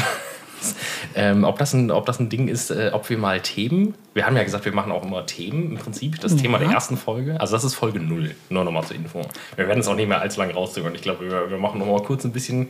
ähm, 1.15 1.43
ob, 1.43 1.59
das 1.59 1.73
ein, 1.73 1.91
ob 1.91 2.05
das 2.05 2.19
ein 2.19 2.29
Ding 2.29 2.47
ist, 2.47 2.71
äh, 2.71 2.91
ob 2.93 3.09
wir 3.09 3.17
mal 3.17 3.41
Themen. 3.41 3.93
Wir 4.13 4.25
haben 4.25 4.35
ja 4.35 4.43
gesagt, 4.43 4.65
wir 4.65 4.73
machen 4.73 4.91
auch 4.91 5.03
immer 5.03 5.25
Themen 5.25 5.71
im 5.71 5.77
Prinzip. 5.77 6.19
Das 6.21 6.33
Ja. 6.33 6.37
Thema 6.39 6.57
der 6.57 6.69
ersten 6.69 6.97
Folge. 6.97 7.39
Also, 7.39 7.55
das 7.55 7.63
ist 7.63 7.75
Folge 7.75 7.99
0. 7.99 8.33
Nur 8.49 8.63
nochmal 8.63 8.83
zur 8.85 8.95
Info. 8.95 9.21
Wir 9.55 9.67
werden 9.67 9.79
es 9.79 9.87
auch 9.87 9.95
nicht 9.95 10.07
mehr 10.07 10.21
allzu 10.21 10.39
lange 10.39 10.53
rauszögern. 10.53 10.95
Ich 10.95 11.01
glaube, 11.01 11.29
wir, 11.29 11.49
wir 11.49 11.57
machen 11.57 11.79
nochmal 11.79 12.01
kurz 12.03 12.23
ein 12.23 12.31
bisschen. 12.31 12.69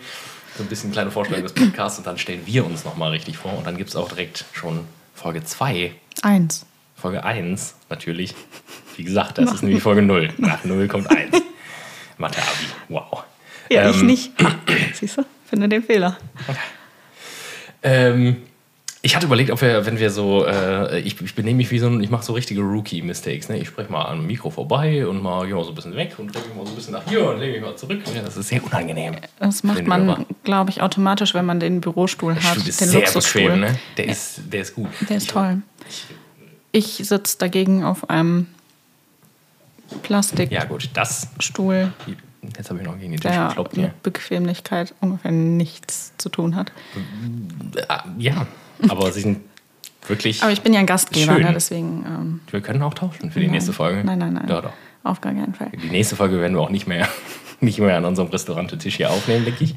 So 0.57 0.63
ein 0.63 0.67
bisschen 0.69 0.91
kleine 0.91 1.11
Vorstellung 1.11 1.43
des 1.43 1.53
Podcasts 1.53 1.97
und 1.97 2.07
dann 2.07 2.17
stellen 2.17 2.41
wir 2.45 2.65
uns 2.65 2.85
nochmal 2.85 3.11
richtig 3.11 3.37
vor. 3.37 3.57
Und 3.57 3.65
dann 3.67 3.77
gibt 3.77 3.89
es 3.89 3.95
auch 3.95 4.07
direkt 4.07 4.45
schon 4.53 4.85
Folge 5.13 5.43
2, 5.43 5.93
Eins. 6.21 6.65
Folge 6.95 7.23
1 7.25 7.75
natürlich. 7.89 8.33
Wie 8.95 9.03
gesagt, 9.03 9.37
das 9.37 9.51
ist 9.53 9.63
nämlich 9.63 9.83
Folge 9.83 10.01
0. 10.01 10.29
Nach 10.37 10.63
0 10.63 10.87
kommt 10.87 11.09
1. 11.11 11.31
Mathe-Abi. 12.17 12.65
Wow. 12.87 13.23
Ja, 13.69 13.89
ich 13.89 13.97
Ähm, 13.99 14.05
nicht. 14.05 14.31
Siehst 14.93 15.17
du? 15.17 15.25
Finde 15.49 15.67
den 15.67 15.83
Fehler. 15.83 16.17
Ähm, 17.83 18.37
ich 19.05 19.15
hatte 19.15 19.27
überlegt, 19.27 19.51
ob 19.51 19.61
wir, 19.61 19.85
wenn 19.85 19.99
wir 19.99 20.09
so, 20.09 20.47
äh, 20.47 20.99
ich, 21.01 21.21
ich 21.21 21.35
benehme 21.35 21.57
mich 21.57 21.69
wie 21.69 21.77
so 21.77 21.85
ein, 21.85 22.01
ich 22.01 22.09
mache 22.09 22.25
so 22.25 22.33
richtige 22.33 22.61
Rookie-Mistakes. 22.61 23.49
Ne? 23.49 23.59
Ich 23.59 23.67
spreche 23.67 23.91
mal 23.91 24.05
am 24.05 24.25
Mikro 24.25 24.49
vorbei 24.49 25.05
und 25.05 25.21
mal 25.21 25.47
mal 25.47 25.63
so 25.63 25.69
ein 25.69 25.75
bisschen 25.75 25.95
weg 25.95 26.15
und 26.17 26.33
drehe 26.33 26.41
mich 26.43 26.55
mal 26.55 26.65
so 26.65 26.71
ein 26.71 26.75
bisschen 26.75 26.93
nach 26.93 27.07
hier 27.07 27.29
und 27.29 27.39
lege 27.39 27.53
mich 27.53 27.61
mal 27.61 27.75
zurück. 27.75 28.01
Ja, 28.15 28.23
das 28.23 28.35
ist 28.35 28.47
sehr 28.47 28.63
unangenehm. 28.63 29.17
Das 29.37 29.63
macht 29.63 29.85
man, 29.85 30.25
glaube 30.43 30.71
ich, 30.71 30.81
automatisch, 30.81 31.35
wenn 31.35 31.45
man 31.45 31.59
den 31.59 31.81
Bürostuhl 31.81 32.33
Der 32.33 32.43
hat. 32.43 32.57
Stuhl 32.57 32.67
ist 32.67 32.81
den 32.81 32.87
sehr 32.87 33.01
Luxusstuhl. 33.01 33.41
bequem, 33.43 33.59
ne? 33.59 33.79
Der 33.95 34.07
ist, 34.07 34.41
der 34.51 34.61
ist 34.61 34.73
gut. 34.73 34.89
Der 35.07 35.17
ist 35.17 35.29
toll. 35.29 35.61
Ich 36.71 36.95
sitze 37.03 37.37
dagegen 37.37 37.83
auf 37.83 38.09
einem 38.09 38.47
Plastikstuhl, 40.01 40.57
Ja, 40.57 40.65
gut, 40.65 40.89
das. 40.95 41.27
Jetzt 42.57 42.69
habe 42.69 42.79
ich 42.79 42.85
noch 42.85 42.97
gegen 42.97 43.11
den 43.11 43.21
Tisch 43.21 43.31
der 43.31 43.49
gekloppt 43.49 43.77
mit 43.77 44.01
Bequemlichkeit 44.01 44.95
ungefähr 44.99 45.31
nichts 45.31 46.11
zu 46.17 46.29
tun 46.29 46.55
hat. 46.55 46.71
Ja, 48.17 48.47
aber 48.89 49.11
sie 49.11 49.21
sind 49.21 49.39
wirklich. 50.07 50.41
Aber 50.43 50.51
ich 50.51 50.61
bin 50.61 50.73
ja 50.73 50.79
ein 50.79 50.85
Gastgeber, 50.85 51.37
ne? 51.39 51.51
deswegen. 51.53 52.05
Ähm, 52.07 52.39
wir 52.51 52.61
können 52.61 52.81
auch 52.83 52.93
tauschen 52.93 53.31
für 53.31 53.39
die 53.39 53.45
nein. 53.47 53.53
nächste 53.55 53.73
Folge. 53.73 54.03
Nein, 54.03 54.19
nein, 54.19 54.33
nein. 54.33 54.45
Ja, 54.47 54.61
doch. 54.61 54.73
Auf 55.03 55.21
gar 55.21 55.33
keinen 55.33 55.53
Fall. 55.53 55.71
Die 55.81 55.89
nächste 55.89 56.15
Folge 56.15 56.39
werden 56.39 56.55
wir 56.55 56.61
auch 56.61 56.69
nicht 56.69 56.87
mehr 56.87 57.07
nicht 57.59 57.79
mehr 57.79 57.97
an 57.97 58.05
unserem 58.05 58.29
Restauranttisch 58.29 58.95
hier 58.97 59.09
aufnehmen, 59.11 59.45
denke 59.45 59.63
ich. 59.63 59.75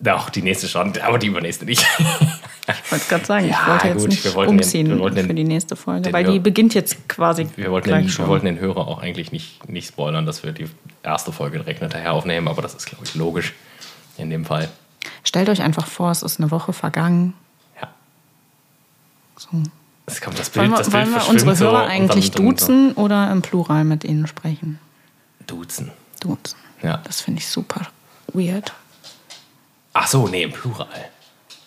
Doch, 0.00 0.30
die 0.30 0.42
nächste 0.42 0.66
schon, 0.66 0.92
aber 1.00 1.18
die 1.18 1.28
übernächste 1.28 1.64
nicht. 1.64 1.80
Ich 1.80 2.90
wollte 2.90 3.02
es 3.04 3.08
gerade 3.08 3.24
sagen, 3.24 3.48
Ja, 3.48 3.60
ich 3.60 3.68
wollte 3.68 3.88
jetzt 3.88 3.98
gut, 4.00 4.08
nicht 4.10 4.24
wir 4.24 4.34
wollten 4.34 4.52
den- 4.52 4.58
umziehen 4.64 4.98
wir 5.00 5.10
den- 5.10 5.26
für 5.26 5.34
die 5.34 5.44
nächste 5.44 5.76
Folge, 5.76 6.12
weil 6.12 6.24
die 6.24 6.38
beginnt 6.40 6.74
jetzt 6.74 7.08
quasi 7.08 7.46
Wir 7.56 7.70
wollten, 7.70 7.88
gleich 7.88 8.04
den, 8.06 8.08
schon. 8.08 8.24
wir 8.24 8.28
wollten 8.30 8.46
den 8.46 8.58
Hörer 8.58 8.86
auch 8.88 9.00
eigentlich 9.00 9.30
nicht, 9.32 9.68
nicht 9.68 9.88
spoilern, 9.88 10.26
dass 10.26 10.42
wir 10.42 10.52
die 10.52 10.66
erste 11.02 11.32
Folge 11.32 11.58
direkt 11.58 11.80
hinterher 11.80 12.12
aufnehmen, 12.12 12.48
aber 12.48 12.62
das 12.62 12.74
ist, 12.74 12.86
glaube 12.86 13.04
ich, 13.04 13.14
logisch 13.14 13.52
in 14.18 14.30
dem 14.30 14.44
Fall. 14.44 14.68
Stellt 15.24 15.48
euch 15.48 15.62
einfach 15.62 15.86
vor, 15.86 16.10
es 16.10 16.22
ist 16.22 16.40
eine 16.40 16.50
Woche 16.50 16.72
vergangen. 16.72 17.34
Ja. 17.80 17.88
So. 19.36 19.48
Es 20.06 20.20
kommt 20.20 20.38
das 20.38 20.50
Bild, 20.50 20.62
Wollen 20.64 20.70
wir, 20.72 20.78
das 20.78 20.90
Bild 20.90 21.06
wollen 21.06 21.14
wir 21.14 21.28
unsere 21.28 21.54
so 21.56 21.64
Hörer 21.66 21.84
und 21.84 21.90
eigentlich 21.90 22.30
dann- 22.32 22.44
dann- 22.46 22.56
duzen 22.56 22.92
oder 22.94 23.30
im 23.30 23.40
Plural 23.42 23.84
mit 23.84 24.04
ihnen 24.04 24.26
sprechen? 24.26 24.78
Duzen. 25.46 25.92
Duzen. 26.20 26.56
Ja. 26.82 26.98
Das 27.04 27.20
finde 27.20 27.40
ich 27.40 27.48
super 27.48 27.82
weird. 28.32 28.72
Ach 29.92 30.06
so, 30.06 30.26
nee, 30.26 30.42
im 30.44 30.52
Plural. 30.52 30.86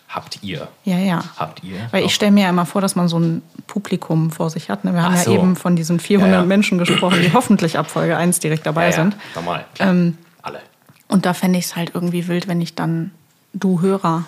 Habt 0.09 0.39
ihr. 0.43 0.67
Ja, 0.85 0.97
ja. 0.97 1.23
Habt 1.37 1.63
ihr? 1.63 1.77
Weil 1.91 2.01
Doch. 2.01 2.07
ich 2.07 2.15
stelle 2.15 2.31
mir 2.31 2.43
ja 2.43 2.49
immer 2.49 2.65
vor, 2.65 2.81
dass 2.81 2.95
man 2.95 3.07
so 3.09 3.19
ein 3.19 3.41
Publikum 3.67 4.31
vor 4.31 4.49
sich 4.49 4.69
hat. 4.69 4.85
Ne? 4.85 4.93
Wir 4.93 5.03
haben 5.03 5.13
Ach 5.13 5.17
ja 5.19 5.23
so. 5.25 5.33
eben 5.35 5.55
von 5.57 5.75
diesen 5.75 5.99
400 5.99 6.31
Ja, 6.35 6.39
ja. 6.41 6.45
Menschen 6.45 6.77
gesprochen, 6.77 7.21
die 7.21 7.33
hoffentlich 7.33 7.77
ab 7.77 7.89
Folge 7.89 8.15
1 8.17 8.39
direkt 8.39 8.65
dabei 8.65 8.83
ja, 8.85 8.89
ja, 8.91 8.95
sind. 8.95 9.17
Normal. 9.35 9.65
Ähm, 9.79 10.17
Alle. 10.41 10.61
Und 11.09 11.25
da 11.25 11.33
fände 11.33 11.59
ich 11.59 11.65
es 11.65 11.75
halt 11.75 11.91
irgendwie 11.93 12.27
wild, 12.29 12.47
wenn 12.47 12.61
ich 12.61 12.75
dann 12.75 13.11
du 13.55 13.81
Hörer 13.81 14.25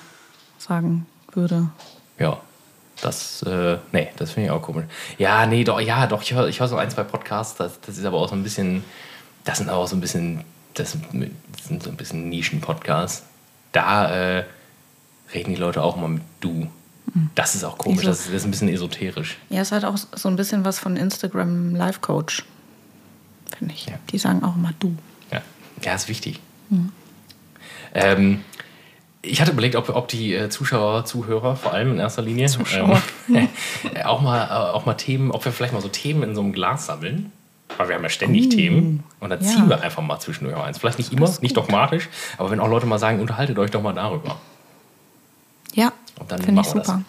sagen 0.58 1.06
würde. 1.34 1.70
Ja. 2.18 2.42
Das, 3.02 3.44
äh, 3.44 3.78
nee, 3.92 4.10
das 4.16 4.32
finde 4.32 4.48
ich 4.48 4.52
auch 4.52 4.62
komisch. 4.64 4.86
Ja, 5.20 5.46
nee, 5.46 5.64
doch, 5.64 5.80
ja, 5.80 6.08
doch, 6.08 6.24
ich 6.24 6.34
höre 6.34 6.48
ich 6.48 6.60
hör 6.60 6.68
so 6.68 6.78
ein, 6.78 6.90
zwei 6.90 7.04
Podcasts, 7.04 7.56
das, 7.56 7.80
das 7.82 7.96
ist 7.96 8.06
aber 8.06 8.18
auch 8.18 8.28
so 8.28 8.36
ein 8.36 8.42
bisschen, 8.42 8.84
das 9.44 9.60
sind 9.60 9.70
auch 9.70 9.88
so 9.88 9.96
ein 9.96 10.02
bisschen, 10.02 10.44
das 10.74 10.94
sind, 10.94 11.84
so 11.84 11.92
ein 11.92 11.96
bisschen 11.96 12.30
Nischen-Podcasts. 12.30 13.24
Da 13.72 14.12
äh, 14.12 14.46
reden 15.32 15.54
die 15.54 15.60
Leute 15.60 15.84
auch 15.84 15.96
mal 15.96 16.08
mit 16.08 16.24
du. 16.40 16.68
Das 17.36 17.56
ist 17.56 17.64
auch 17.64 17.78
komisch, 17.78 18.04
das 18.04 18.22
ist, 18.22 18.28
das 18.30 18.36
ist 18.36 18.46
ein 18.46 18.52
bisschen 18.52 18.70
esoterisch. 18.70 19.38
Ja, 19.50 19.62
es 19.62 19.72
hat 19.72 19.86
auch 19.86 19.98
so 19.98 20.28
ein 20.28 20.36
bisschen 20.36 20.66
was 20.66 20.80
von 20.80 20.98
Instagram 20.98 21.76
Live 21.76 22.02
Coach, 22.02 22.46
finde 23.56 23.74
ich. 23.74 23.86
Ja. 23.86 23.94
Die 24.12 24.18
sagen 24.18 24.44
auch 24.44 24.56
immer 24.56 24.74
du. 24.80 24.96
Ja, 25.32 25.42
ja 25.84 25.94
ist 25.94 26.10
wichtig. 26.10 26.40
Ähm, 27.94 28.44
ich 29.22 29.42
hatte 29.42 29.52
überlegt, 29.52 29.76
ob, 29.76 29.90
ob 29.90 30.08
die 30.08 30.34
äh, 30.34 30.50
Zuschauer, 30.50 31.06
Zuhörer 31.06 31.56
vor 31.56 31.74
allem 31.74 31.94
in 31.94 32.00
erster 32.00 32.22
Linie 32.22 32.50
ähm, 32.74 32.98
äh, 33.94 34.04
auch, 34.04 34.22
mal, 34.22 34.44
äh, 34.46 34.74
auch 34.74 34.86
mal 34.86 34.94
Themen, 34.94 35.32
ob 35.32 35.44
wir 35.44 35.52
vielleicht 35.52 35.74
mal 35.74 35.82
so 35.82 35.88
Themen 35.88 36.24
in 36.24 36.36
so 36.36 36.42
einem 36.42 36.54
Glas 36.54 36.86
sammeln. 36.86 37.32
Weil 37.76 37.90
wir 37.90 37.96
haben 37.96 38.04
ja 38.04 38.10
ständig 38.10 38.50
Themen 38.50 39.04
und 39.20 39.30
dann 39.30 39.42
ja. 39.42 39.48
ziehen 39.48 39.68
wir 39.68 39.82
einfach 39.82 40.02
mal 40.02 40.20
zwischendurch 40.20 40.58
eins. 40.58 40.78
Vielleicht 40.78 41.00
nicht 41.00 41.12
immer, 41.12 41.30
nicht 41.42 41.58
dogmatisch, 41.58 42.08
aber 42.38 42.50
wenn 42.50 42.62
auch 42.62 42.70
Leute 42.70 42.86
mal 42.86 42.98
sagen, 42.98 43.20
unterhaltet 43.20 43.60
euch 43.60 43.72
doch 43.72 43.82
mal 43.82 43.94
darüber. 43.94 44.38
Ja, 45.74 45.92
Und 46.18 46.32
dann 46.32 46.42
finde 46.42 46.62
ich 46.62 46.68
machen 46.68 46.80
wir 46.80 46.84
das. 46.84 46.88
super. 46.88 47.04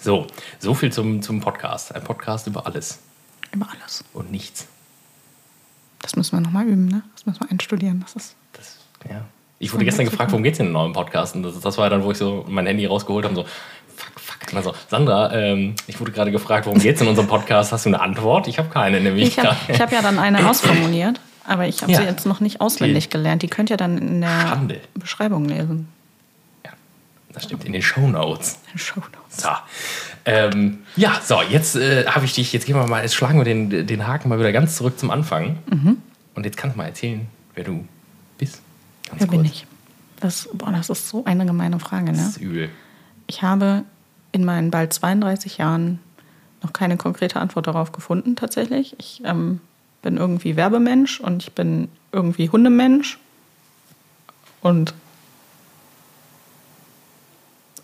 So, 0.00 0.26
so 0.58 0.74
viel 0.74 0.92
zum, 0.92 1.22
zum 1.22 1.40
Podcast. 1.40 1.94
Ein 1.94 2.02
Podcast 2.04 2.46
über 2.48 2.66
alles 2.66 2.98
Über 3.52 3.68
alles. 3.70 4.04
und 4.12 4.30
nichts. 4.30 4.66
Das 6.02 6.16
müssen 6.16 6.36
wir 6.36 6.40
nochmal 6.40 6.66
üben, 6.66 6.86
ne? 6.86 7.02
Das 7.14 7.26
müssen 7.26 7.40
wir 7.40 7.50
einstudieren. 7.50 8.00
Das 8.00 8.14
ist. 8.14 8.36
Ich 9.58 9.72
wurde 9.72 9.84
gestern 9.84 10.04
gefragt, 10.04 10.30
worum 10.30 10.42
geht's 10.44 10.58
denn 10.58 10.66
in 10.68 10.72
neuen 10.72 10.92
Podcast? 10.92 11.34
Und 11.34 11.42
das, 11.42 11.58
das 11.60 11.78
war 11.78 11.90
dann, 11.90 12.02
wo 12.04 12.10
ich 12.12 12.18
so 12.18 12.44
mein 12.48 12.66
Handy 12.66 12.86
rausgeholt 12.86 13.24
habe 13.24 13.36
und 13.38 13.44
so, 13.44 13.50
fuck, 13.96 14.20
fuck. 14.20 14.40
Und 14.48 14.54
dann 14.54 14.62
so, 14.64 14.74
Sandra, 14.88 15.32
ähm, 15.34 15.74
ich 15.86 15.98
wurde 16.00 16.12
gerade 16.12 16.30
gefragt, 16.30 16.66
worum 16.66 16.78
geht's 16.78 17.00
in 17.00 17.08
unserem 17.08 17.28
Podcast? 17.28 17.72
Hast 17.72 17.84
du 17.84 17.90
eine 17.90 18.00
Antwort? 18.00 18.46
Ich 18.48 18.58
habe 18.58 18.68
keine, 18.68 19.00
nämlich. 19.00 19.28
Ich 19.28 19.38
habe 19.38 19.56
hab 19.78 19.92
ja 19.92 20.02
dann 20.02 20.18
eine 20.18 20.48
ausformuliert, 20.48 21.20
aber 21.46 21.66
ich 21.66 21.82
habe 21.82 21.90
Ja. 21.92 21.98
sie 21.98 22.04
jetzt 22.04 22.24
noch 22.26 22.40
nicht 22.40 22.60
auswendig 22.60 23.10
gelernt. 23.10 23.42
Die 23.42 23.48
könnt 23.48 23.70
ihr 23.70 23.76
dann 23.76 23.98
in 23.98 24.20
der 24.20 24.28
Schande. 24.48 24.80
Beschreibung 24.94 25.44
lesen. 25.46 25.88
ja, 26.64 26.70
das 27.32 27.44
stimmt, 27.44 27.64
in 27.64 27.72
den 27.72 27.82
Shownotes. 27.82 28.58
In 28.66 28.72
den 28.74 28.78
Shownotes. 28.78 29.12
So. 29.30 29.48
Ähm, 30.24 30.78
ja, 30.96 31.20
so, 31.24 31.40
jetzt 31.42 31.74
äh, 31.76 32.04
habe 32.06 32.26
ich 32.26 32.34
dich, 32.34 32.52
jetzt 32.52 32.66
gehen 32.66 32.76
wir 32.76 32.86
mal, 32.86 33.02
jetzt 33.02 33.14
schlagen 33.14 33.38
wir 33.38 33.44
den, 33.44 33.86
den 33.86 34.06
Haken 34.06 34.28
mal 34.28 34.38
wieder 34.38 34.52
ganz 34.52 34.76
zurück 34.76 34.98
zum 34.98 35.10
Anfang. 35.10 35.58
Und 36.34 36.44
jetzt 36.44 36.56
kannst 36.56 36.74
du 36.76 36.78
mal 36.78 36.86
erzählen, 36.86 37.26
wer 37.54 37.64
du 37.64 37.78
bist. 37.78 37.88
Ganz 39.08 39.20
Wer 39.20 39.28
bin 39.28 39.44
ich? 39.44 39.66
Das, 40.20 40.48
boah, 40.52 40.72
das 40.72 40.90
ist 40.90 41.08
so 41.08 41.24
eine 41.24 41.46
gemeine 41.46 41.78
Frage, 41.78 42.06
Das 42.06 42.16
ne? 42.16 42.28
ist 42.28 42.36
übel. 42.38 42.70
Ich 43.26 43.42
habe 43.42 43.84
in 44.32 44.44
meinen 44.44 44.70
bald 44.70 44.92
32 44.92 45.58
Jahren 45.58 46.00
noch 46.62 46.72
keine 46.72 46.96
konkrete 46.96 47.40
Antwort 47.40 47.66
darauf 47.66 47.92
gefunden, 47.92 48.36
tatsächlich. 48.36 48.96
Ich 48.98 49.22
ähm, 49.24 49.60
bin 50.02 50.16
irgendwie 50.16 50.56
Werbemensch 50.56 51.20
und 51.20 51.42
ich 51.42 51.52
bin 51.52 51.88
irgendwie 52.12 52.50
Hundemensch 52.50 53.18
und 54.60 54.94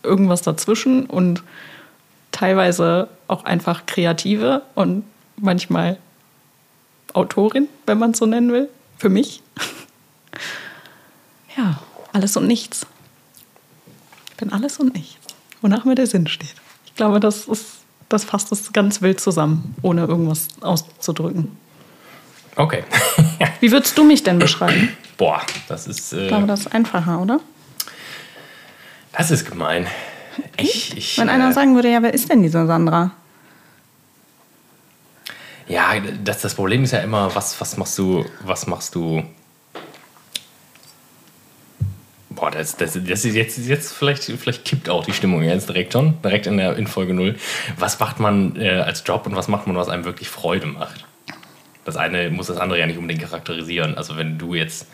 irgendwas 0.03 0.43
dazwischen 0.43 1.07
und 1.07 1.43
teilweise 2.33 3.09
auch 3.29 3.45
einfach 3.45 3.87
Kreative 3.87 4.63
und 4.75 5.05
manchmal 5.37 5.99
Autorin, 7.13 7.69
wenn 7.87 7.99
man 7.99 8.11
es 8.11 8.19
so 8.19 8.27
nennen 8.27 8.53
will, 8.53 8.69
für 8.99 9.09
mich. 9.09 9.43
Alles 12.15 12.37
und 12.37 12.47
nichts. 12.47 12.87
Ich 14.31 14.37
bin 14.37 14.53
alles 14.53 14.79
und 14.79 14.95
nichts, 14.95 15.35
wonach 15.61 15.85
mir 15.85 15.97
der 15.97 16.07
Sinn 16.07 16.29
steht. 16.29 16.55
Ich 16.87 16.95
glaube, 16.95 17.19
das, 17.19 17.47
ist, 17.47 17.79
das 18.09 18.25
fasst 18.25 18.53
es 18.53 18.73
ganz 18.73 19.03
wild 19.03 19.21
zusammen, 19.21 19.75
ohne 19.83 20.03
irgendwas 20.07 20.47
auszudrücken. 20.61 21.57
Okay. 22.55 22.85
Wie 23.61 23.73
würdest 23.73 23.99
du 23.99 24.05
mich 24.05 24.23
denn 24.23 24.39
beschreiben? 24.39 24.97
Boah, 25.17 25.43
das 25.67 25.89
ist, 25.89 26.13
äh, 26.13 26.23
Ich 26.23 26.29
glaube, 26.29 26.47
das 26.47 26.61
ist 26.61 26.73
einfacher, 26.73 27.21
oder? 27.21 27.41
das 29.13 29.31
ist 29.33 29.49
gemein. 29.49 29.87
Ich, 30.57 30.97
ich, 30.97 31.19
Wenn 31.19 31.29
äh, 31.29 31.33
einer 31.33 31.53
sagen 31.53 31.75
würde, 31.75 31.91
ja, 31.91 32.01
wer 32.01 32.15
ist 32.15 32.31
denn 32.31 32.43
diese 32.43 32.65
Sandra? 32.67 33.11
Ja, 35.67 35.95
das, 36.23 36.43
das 36.43 36.55
Problem 36.55 36.85
ist 36.85 36.93
ja 36.93 37.01
immer, 37.01 37.35
was, 37.35 37.61
was 37.61 37.77
machst 37.77 37.99
du, 37.99 38.25
was 38.45 38.69
machst 38.69 38.95
du. 38.95 39.25
Boah, 42.45 42.51
das, 42.51 42.77
das, 42.77 42.93
das 42.93 43.25
ist 43.25 43.35
jetzt, 43.35 43.57
jetzt 43.57 43.95
vielleicht, 43.95 44.25
vielleicht 44.25 44.67
kippt 44.67 44.91
auch 44.91 45.03
die 45.03 45.15
Stimmung 45.15 45.43
jetzt 45.43 45.67
direkt 45.67 45.95
schon, 45.95 46.21
direkt 46.23 46.47
in 46.47 46.59
der 46.59 46.77
in 46.77 46.87
Folge 46.87 47.15
0. 47.15 47.37
Was 47.79 47.99
macht 47.99 48.21
man 48.21 48.57
äh, 48.61 48.69
als 48.81 49.03
Job 49.07 49.27
und 49.27 49.35
was 49.35 49.49
macht 49.49 49.67
man, 49.67 49.77
was 49.77 49.89
einem 49.89 50.05
wirklich 50.05 50.29
Freude 50.29 50.67
macht? 50.67 51.07
Das 51.87 51.97
eine 51.97 52.29
muss 52.29 52.49
das 52.49 52.59
andere 52.59 52.79
ja 52.79 52.87
nicht 52.87 52.99
unbedingt 52.99 53.23
charakterisieren. 53.23 53.97
Also 53.97 54.19
wenn 54.19 54.37
du 54.37 54.53
jetzt. 54.53 54.89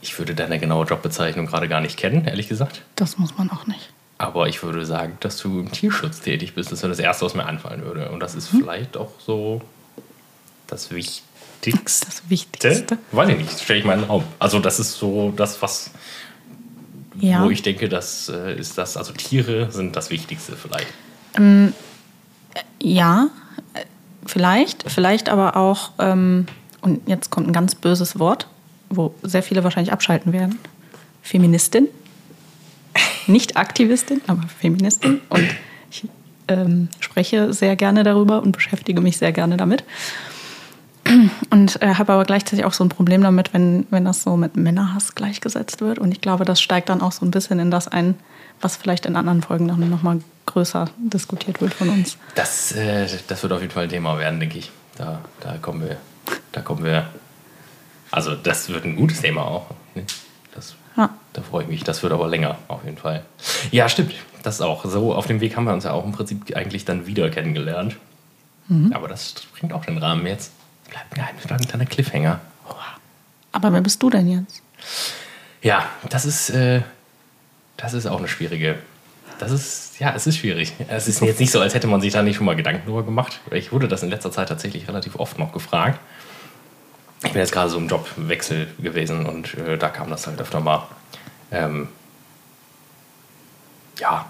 Ich 0.00 0.16
würde 0.16 0.36
deine 0.36 0.60
genaue 0.60 0.86
Jobbezeichnung 0.86 1.46
gerade 1.46 1.66
gar 1.68 1.80
nicht 1.80 1.96
kennen, 1.96 2.24
ehrlich 2.24 2.46
gesagt. 2.46 2.82
Das 2.94 3.18
muss 3.18 3.36
man 3.36 3.50
auch 3.50 3.66
nicht. 3.66 3.92
Aber 4.18 4.46
ich 4.46 4.62
würde 4.62 4.86
sagen, 4.86 5.16
dass 5.18 5.38
du 5.38 5.58
im 5.58 5.72
Tierschutz 5.72 6.20
tätig 6.20 6.54
bist. 6.54 6.70
Das 6.70 6.82
wäre 6.82 6.90
das 6.90 7.00
Erste, 7.00 7.24
was 7.24 7.34
mir 7.34 7.46
einfallen 7.46 7.82
würde. 7.82 8.10
Und 8.10 8.20
das 8.20 8.34
Mhm. 8.34 8.38
ist 8.38 8.48
vielleicht 8.50 8.96
auch 8.96 9.10
so 9.18 9.60
das 10.68 10.92
Wichtigste. 10.92 11.26
Das 11.64 12.22
Wichtigste. 12.28 12.98
Weiß 13.12 13.28
ich 13.28 13.36
nicht, 13.38 13.60
stelle 13.60 13.78
ich 13.78 13.84
mal 13.84 13.94
in 13.94 14.00
den 14.00 14.08
Raum. 14.08 14.24
Also 14.38 14.58
das 14.58 14.80
ist 14.80 14.94
so 14.94 15.32
das, 15.36 15.62
was, 15.62 15.90
Ja. 17.18 17.44
wo 17.44 17.50
ich 17.50 17.62
denke, 17.62 17.88
das 17.88 18.28
äh, 18.28 18.54
ist 18.58 18.76
das, 18.78 18.96
also 18.96 19.12
Tiere 19.12 19.70
sind 19.70 19.94
das 19.94 20.10
Wichtigste 20.10 20.56
vielleicht. 20.56 20.88
Ja, 22.82 23.28
äh, 23.74 23.80
vielleicht. 24.26 24.90
Vielleicht 24.90 25.28
aber 25.28 25.56
auch, 25.56 25.92
ähm, 25.98 26.46
und 26.80 27.08
jetzt 27.08 27.30
kommt 27.30 27.46
ein 27.48 27.52
ganz 27.52 27.74
böses 27.74 28.18
Wort, 28.18 28.48
wo 28.90 29.14
sehr 29.22 29.42
viele 29.42 29.62
wahrscheinlich 29.64 29.92
abschalten 29.92 30.32
werden. 30.32 30.58
Feministin. 31.22 31.88
Nicht 33.28 33.56
Aktivistin, 33.56 34.20
aber 34.26 34.42
Feministin. 34.58 35.20
Und 35.28 35.48
ich 35.90 36.04
ähm, 36.48 36.88
spreche 36.98 37.52
sehr 37.52 37.76
gerne 37.76 38.02
darüber 38.02 38.42
und 38.42 38.52
beschäftige 38.52 39.00
mich 39.00 39.16
sehr 39.16 39.30
gerne 39.32 39.56
damit. 39.56 39.84
Und 41.50 41.80
äh, 41.82 41.94
habe 41.94 42.12
aber 42.12 42.24
gleichzeitig 42.24 42.64
auch 42.64 42.72
so 42.72 42.84
ein 42.84 42.88
Problem 42.88 43.22
damit, 43.22 43.52
wenn, 43.52 43.86
wenn 43.90 44.04
das 44.04 44.22
so 44.22 44.36
mit 44.36 44.56
Männerhass 44.56 45.14
gleichgesetzt 45.14 45.80
wird. 45.80 45.98
Und 45.98 46.12
ich 46.12 46.20
glaube, 46.20 46.44
das 46.44 46.60
steigt 46.60 46.88
dann 46.88 47.00
auch 47.00 47.12
so 47.12 47.24
ein 47.24 47.30
bisschen 47.30 47.58
in 47.58 47.70
das 47.70 47.88
ein, 47.88 48.14
was 48.60 48.76
vielleicht 48.76 49.06
in 49.06 49.16
anderen 49.16 49.42
Folgen 49.42 49.66
noch, 49.66 49.76
noch 49.76 50.02
mal 50.02 50.20
größer 50.46 50.88
diskutiert 50.98 51.60
wird 51.60 51.74
von 51.74 51.88
uns. 51.88 52.16
Das, 52.34 52.72
äh, 52.72 53.06
das 53.28 53.42
wird 53.42 53.52
auf 53.52 53.60
jeden 53.60 53.72
Fall 53.72 53.84
ein 53.84 53.88
Thema 53.88 54.18
werden, 54.18 54.40
denke 54.40 54.58
ich. 54.58 54.70
Da, 54.96 55.20
da 55.40 55.56
kommen 55.58 55.82
wir, 55.82 55.96
da 56.52 56.60
kommen 56.60 56.84
wir. 56.84 57.06
Also 58.10 58.34
das 58.34 58.68
wird 58.68 58.84
ein 58.84 58.96
gutes 58.96 59.20
Thema 59.20 59.42
auch. 59.42 59.66
ne? 59.94 60.04
Das, 60.54 60.74
Ja. 60.96 61.10
Da 61.32 61.42
freue 61.42 61.62
ich 61.62 61.68
mich. 61.68 61.82
Das 61.84 62.02
wird 62.02 62.12
aber 62.12 62.28
länger, 62.28 62.58
auf 62.68 62.84
jeden 62.84 62.98
Fall. 62.98 63.24
Ja, 63.70 63.88
stimmt. 63.88 64.14
Das 64.42 64.60
auch. 64.60 64.84
So 64.84 65.14
auf 65.14 65.26
dem 65.26 65.40
Weg 65.40 65.56
haben 65.56 65.64
wir 65.64 65.72
uns 65.72 65.84
ja 65.84 65.92
auch 65.92 66.04
im 66.04 66.12
Prinzip 66.12 66.54
eigentlich 66.54 66.84
dann 66.84 67.06
wieder 67.06 67.30
kennengelernt. 67.30 67.96
Aber 68.92 69.08
das 69.08 69.34
springt 69.42 69.72
auch 69.72 69.84
den 69.84 69.98
Rahmen 69.98 70.26
jetzt. 70.26 70.52
Bleibt 70.92 71.14
geheim, 71.14 71.34
das 71.36 71.46
bleibt 71.46 71.62
ein 71.62 71.68
kleiner 71.68 71.86
Cliffhanger. 71.86 72.40
Aber 73.50 73.72
wer 73.72 73.80
bist 73.80 74.02
du 74.02 74.10
denn 74.10 74.28
jetzt? 74.28 74.62
Ja, 75.62 75.86
das 76.10 76.26
ist, 76.26 76.50
äh, 76.50 76.82
das 77.78 77.94
ist 77.94 78.06
auch 78.06 78.18
eine 78.18 78.28
schwierige. 78.28 78.78
Das 79.38 79.50
ist, 79.50 79.98
ja, 79.98 80.12
es 80.14 80.26
ist 80.26 80.36
schwierig. 80.36 80.74
Es 80.88 81.08
ist 81.08 81.22
jetzt 81.22 81.40
nicht 81.40 81.50
so, 81.50 81.60
als 81.60 81.74
hätte 81.74 81.86
man 81.86 82.02
sich 82.02 82.12
da 82.12 82.22
nicht 82.22 82.36
schon 82.36 82.46
mal 82.46 82.56
Gedanken 82.56 82.84
drüber 82.86 83.04
gemacht. 83.04 83.40
Ich 83.50 83.72
wurde 83.72 83.88
das 83.88 84.02
in 84.02 84.10
letzter 84.10 84.30
Zeit 84.30 84.48
tatsächlich 84.48 84.86
relativ 84.86 85.16
oft 85.16 85.38
noch 85.38 85.52
gefragt. 85.52 85.98
ich 87.24 87.32
bin 87.32 87.40
jetzt 87.40 87.52
gerade 87.52 87.70
so 87.70 87.78
im 87.78 87.88
Jobwechsel 87.88 88.68
gewesen 88.78 89.24
und 89.24 89.54
äh, 89.54 89.78
da 89.78 89.88
kam 89.88 90.10
das 90.10 90.26
halt 90.26 90.40
öfter 90.40 90.60
mal. 90.60 90.86
Ähm, 91.50 91.88
ja, 93.98 94.26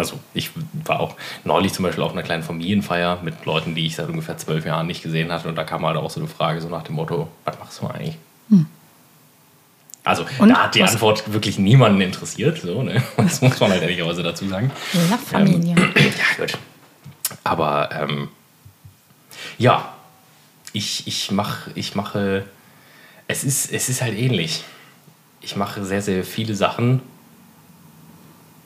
also 0.00 0.18
ich 0.34 0.50
war 0.84 1.00
auch 1.00 1.16
neulich 1.44 1.72
zum 1.72 1.84
Beispiel 1.84 2.02
auf 2.02 2.12
einer 2.12 2.22
kleinen 2.22 2.42
Familienfeier 2.42 3.20
mit 3.22 3.44
Leuten, 3.44 3.74
die 3.74 3.86
ich 3.86 3.96
seit 3.96 4.08
ungefähr 4.08 4.36
zwölf 4.36 4.64
Jahren 4.66 4.86
nicht 4.86 5.02
gesehen 5.02 5.30
hatte 5.32 5.48
und 5.48 5.56
da 5.56 5.64
kam 5.64 5.86
halt 5.86 5.96
auch 5.96 6.10
so 6.10 6.20
eine 6.20 6.28
Frage 6.28 6.60
so 6.60 6.68
nach 6.68 6.82
dem 6.82 6.96
Motto, 6.96 7.28
was 7.44 7.58
machst 7.58 7.80
du 7.80 7.86
eigentlich? 7.86 8.18
Hm. 8.48 8.66
Also 10.02 10.24
Und? 10.38 10.48
da 10.48 10.64
hat 10.64 10.74
die 10.74 10.80
Was- 10.80 10.92
Antwort 10.94 11.32
wirklich 11.32 11.58
niemanden 11.58 12.00
interessiert, 12.00 12.58
so, 12.60 12.82
ne? 12.82 13.02
das 13.16 13.40
muss 13.42 13.60
man 13.60 13.70
halt 13.70 13.82
ehrlicherweise 13.82 14.22
dazu 14.22 14.48
sagen. 14.48 14.70
La 15.10 15.16
Familie. 15.18 15.74
Ja, 15.76 15.84
gut. 16.38 16.58
Aber 17.44 17.90
ähm, 17.92 18.28
ja, 19.58 19.92
ich, 20.72 21.06
ich, 21.06 21.30
mach, 21.30 21.68
ich 21.74 21.94
mache, 21.94 22.44
es 23.28 23.44
ist, 23.44 23.72
es 23.72 23.88
ist 23.88 24.02
halt 24.02 24.16
ähnlich. 24.16 24.64
Ich 25.42 25.56
mache 25.56 25.84
sehr, 25.84 26.02
sehr 26.02 26.24
viele 26.24 26.54
Sachen. 26.54 27.02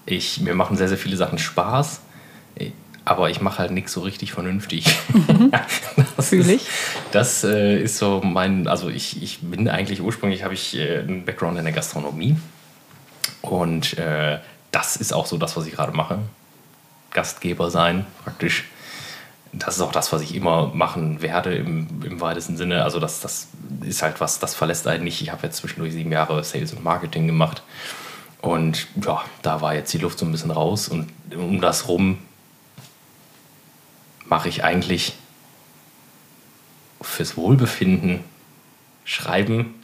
Ich, 0.06 0.40
mir 0.40 0.54
machen 0.54 0.76
sehr, 0.76 0.88
sehr 0.88 0.98
viele 0.98 1.16
Sachen 1.16 1.38
Spaß, 1.38 2.00
aber 3.06 3.28
ich 3.30 3.40
mache 3.40 3.58
halt 3.58 3.70
nichts 3.70 3.92
so 3.92 4.00
richtig 4.00 4.32
vernünftig. 4.32 4.86
Das 6.16 6.28
Fühl 6.30 6.40
ist- 6.40 6.48
ich. 6.50 6.66
Das 7.12 7.44
äh, 7.44 7.78
ist 7.82 7.98
so 7.98 8.20
mein, 8.24 8.66
also 8.68 8.88
ich, 8.88 9.22
ich 9.22 9.40
bin 9.40 9.68
eigentlich 9.68 10.00
ursprünglich, 10.00 10.42
habe 10.44 10.54
ich 10.54 10.76
äh, 10.76 10.98
einen 11.00 11.24
Background 11.24 11.58
in 11.58 11.64
der 11.64 11.72
Gastronomie. 11.72 12.36
Und 13.42 13.98
äh, 13.98 14.38
das 14.70 14.96
ist 14.96 15.12
auch 15.12 15.26
so 15.26 15.36
das, 15.38 15.56
was 15.56 15.66
ich 15.66 15.74
gerade 15.74 15.92
mache. 15.92 16.18
Gastgeber 17.12 17.70
sein, 17.70 18.06
praktisch. 18.24 18.64
Das 19.52 19.76
ist 19.76 19.82
auch 19.82 19.92
das, 19.92 20.12
was 20.12 20.22
ich 20.22 20.34
immer 20.34 20.68
machen 20.74 21.22
werde 21.22 21.54
im, 21.54 22.02
im 22.04 22.20
weitesten 22.20 22.56
Sinne. 22.56 22.82
Also 22.84 22.98
das, 23.00 23.20
das 23.20 23.48
ist 23.82 24.02
halt 24.02 24.20
was, 24.20 24.38
das 24.40 24.54
verlässt 24.54 24.86
einen 24.88 25.04
nicht. 25.04 25.20
Ich 25.22 25.30
habe 25.30 25.44
jetzt 25.44 25.56
zwischendurch 25.58 25.92
sieben 25.92 26.10
Jahre 26.10 26.42
Sales 26.42 26.72
und 26.72 26.82
Marketing 26.82 27.26
gemacht. 27.26 27.62
Und 28.44 28.88
ja, 29.02 29.24
da 29.40 29.62
war 29.62 29.74
jetzt 29.74 29.90
die 29.94 29.98
Luft 29.98 30.18
so 30.18 30.26
ein 30.26 30.32
bisschen 30.32 30.50
raus. 30.50 30.88
Und 30.88 31.08
um 31.34 31.62
das 31.62 31.88
rum 31.88 32.18
mache 34.26 34.50
ich 34.50 34.62
eigentlich 34.62 35.14
fürs 37.00 37.38
Wohlbefinden 37.38 38.20
Schreiben, 39.06 39.74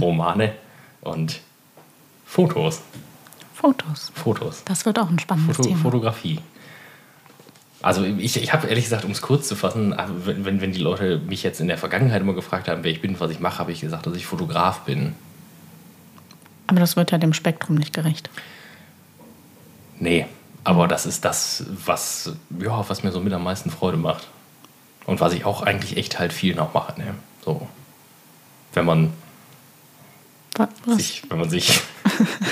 Romane 0.00 0.54
und 1.00 1.40
Fotos. 2.26 2.82
Fotos. 3.54 4.10
Fotos. 4.14 4.62
Das 4.64 4.84
wird 4.84 4.98
auch 4.98 5.10
ein 5.10 5.20
spannendes 5.20 5.56
Foto, 5.56 5.68
Thema. 5.68 5.80
Fotografie. 5.80 6.40
Also 7.82 8.02
ich, 8.02 8.36
ich 8.36 8.52
habe 8.52 8.66
ehrlich 8.66 8.84
gesagt, 8.84 9.04
um 9.04 9.12
es 9.12 9.22
kurz 9.22 9.46
zu 9.46 9.54
fassen, 9.54 9.94
wenn, 10.24 10.44
wenn, 10.44 10.60
wenn 10.60 10.72
die 10.72 10.80
Leute 10.80 11.18
mich 11.18 11.44
jetzt 11.44 11.60
in 11.60 11.68
der 11.68 11.78
Vergangenheit 11.78 12.20
immer 12.20 12.34
gefragt 12.34 12.66
haben, 12.66 12.82
wer 12.82 12.90
ich 12.90 13.00
bin, 13.00 13.18
was 13.20 13.30
ich 13.30 13.38
mache, 13.38 13.60
habe 13.60 13.70
ich 13.70 13.80
gesagt, 13.80 14.06
dass 14.06 14.16
ich 14.16 14.26
Fotograf 14.26 14.80
bin. 14.80 15.14
Aber 16.68 16.78
das 16.80 16.94
wird 16.96 17.10
ja 17.10 17.18
dem 17.18 17.32
Spektrum 17.32 17.74
nicht 17.76 17.92
gerecht. 17.92 18.30
Nee, 19.98 20.26
aber 20.64 20.86
das 20.86 21.06
ist 21.06 21.24
das, 21.24 21.64
was, 21.84 22.32
ja, 22.60 22.88
was 22.88 23.02
mir 23.02 23.10
so 23.10 23.20
mit 23.20 23.32
am 23.32 23.42
meisten 23.42 23.70
Freude 23.70 23.96
macht. 23.96 24.28
Und 25.06 25.20
was 25.20 25.32
ich 25.32 25.44
auch 25.44 25.62
eigentlich 25.62 25.96
echt 25.96 26.18
halt 26.18 26.32
viel 26.32 26.54
noch 26.54 26.74
mache. 26.74 26.98
Ne? 27.00 27.14
So. 27.44 27.66
Wenn 28.74 28.84
man 28.84 29.12
Wa- 30.54 30.68
Was? 30.84 30.96
sich, 30.98 31.22
wenn 31.30 31.38
man 31.40 31.48
sich, 31.50 31.80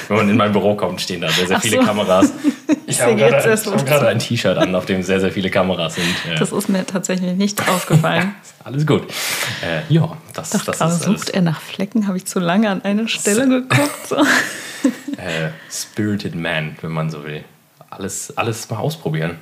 wenn 0.09 0.17
man 0.17 0.29
in 0.29 0.37
mein 0.37 0.53
Büro 0.53 0.75
kommt, 0.75 1.01
stehen 1.01 1.21
da 1.21 1.29
sehr, 1.29 1.47
sehr 1.47 1.57
Ach 1.57 1.63
viele 1.63 1.79
so. 1.79 1.83
Kameras. 1.83 2.33
Ich 2.89 3.01
habe 3.01 3.17
gerade, 3.17 3.37
ich 3.39 3.67
habe 3.67 3.75
was 3.75 3.85
gerade 3.85 4.09
ein 4.09 4.21
T-Shirt 4.21 4.57
an, 4.57 4.73
auf 4.77 4.87
dem 4.87 5.03
sehr, 5.03 5.19
sehr 5.19 5.33
viele 5.33 5.51
Kameras 5.51 5.97
sind. 5.97 6.07
Ja. 6.29 6.37
Das 6.37 6.53
ist 6.53 6.69
mir 6.69 6.87
tatsächlich 6.87 7.35
nicht 7.35 7.69
aufgefallen. 7.69 8.37
Alles 8.65 8.87
gut. 8.87 9.03
Äh, 9.61 9.83
ja, 9.93 10.17
das, 10.33 10.51
dachte 10.51 10.73
das 10.79 10.95
ist 10.95 11.03
sucht 11.03 11.31
er 11.31 11.43
nach 11.43 11.61
Flecken? 11.61 12.07
Habe 12.07 12.17
ich 12.17 12.27
zu 12.27 12.39
lange 12.39 12.71
an 12.71 12.83
eine 12.83 13.09
Stelle 13.09 13.49
geguckt? 13.49 14.07
So. 14.09 14.17
äh, 15.17 15.51
Spirited 15.69 16.37
Man, 16.37 16.77
wenn 16.81 16.93
man 16.93 17.11
so 17.11 17.25
will. 17.25 17.45
Alles, 17.91 18.37
alles 18.37 18.71
mal 18.71 18.79
ausprobieren. 18.79 19.37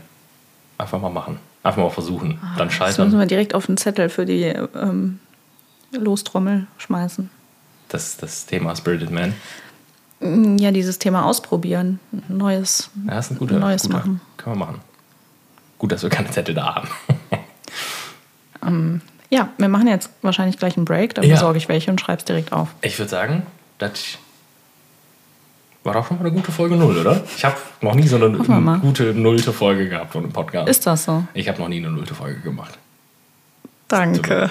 Einfach 0.78 1.00
mal 1.00 1.10
machen. 1.10 1.38
Einfach 1.62 1.82
mal 1.82 1.90
versuchen. 1.90 2.38
Dann 2.56 2.68
Das 2.68 2.78
müssen 2.78 2.94
scheitern. 2.96 3.18
wir 3.18 3.26
direkt 3.26 3.54
auf 3.54 3.66
den 3.66 3.76
Zettel 3.76 4.08
für 4.08 4.24
die 4.24 4.42
ähm, 4.42 5.18
Lostrommel 5.92 6.66
schmeißen. 6.78 7.30
Das, 7.88 8.16
das 8.16 8.46
Thema 8.46 8.74
Spirited 8.74 9.10
Man. 9.10 9.34
Mm, 10.24 10.56
Ja, 10.58 10.70
dieses 10.72 10.98
Thema 10.98 11.24
ausprobieren. 11.26 12.00
Neues. 12.28 12.90
Ja, 13.06 13.18
ist 13.18 13.30
ein 13.30 13.38
guter. 13.38 13.58
Neues 13.58 13.82
guter. 13.82 13.98
machen. 13.98 14.20
Können 14.36 14.56
wir 14.58 14.66
machen. 14.66 14.80
Gut, 15.78 15.92
dass 15.92 16.02
wir 16.02 16.10
keine 16.10 16.30
Zettel 16.30 16.54
da 16.54 16.74
haben. 16.76 16.88
Ja, 19.30 19.48
wir 19.58 19.68
machen 19.68 19.88
jetzt 19.88 20.10
wahrscheinlich 20.22 20.58
gleich 20.58 20.76
einen 20.76 20.84
Break. 20.86 21.14
Dann 21.14 21.24
Ja. 21.24 21.34
besorge 21.34 21.58
ich 21.58 21.68
welche 21.68 21.90
und 21.90 22.00
schreibe 22.00 22.18
es 22.20 22.24
direkt 22.24 22.52
auf. 22.52 22.68
Ich 22.82 22.98
würde 22.98 23.10
sagen, 23.10 23.42
das 23.78 24.18
war 25.82 25.92
doch 25.94 26.06
schon 26.06 26.16
mal 26.18 26.24
eine 26.26 26.32
gute 26.34 26.50
Folge 26.52 26.76
Null, 26.76 26.96
oder? 26.98 27.22
Ich 27.36 27.44
habe 27.44 27.56
noch 27.80 27.94
nie 27.94 28.06
so 28.06 28.16
eine 28.16 28.30
gute 28.80 29.12
nullte 29.12 29.52
Folge 29.52 29.88
gehabt 29.88 30.12
von 30.12 30.22
einem 30.24 30.32
Podcast. 30.32 30.68
Ist 30.68 30.86
das 30.86 31.04
so? 31.04 31.24
ich 31.34 31.48
habe 31.48 31.60
noch 31.60 31.68
nie 31.68 31.78
eine 31.78 31.90
nullte 31.90 32.14
Folge 32.14 32.40
gemacht. 32.40 32.78
Danke. 33.88 34.50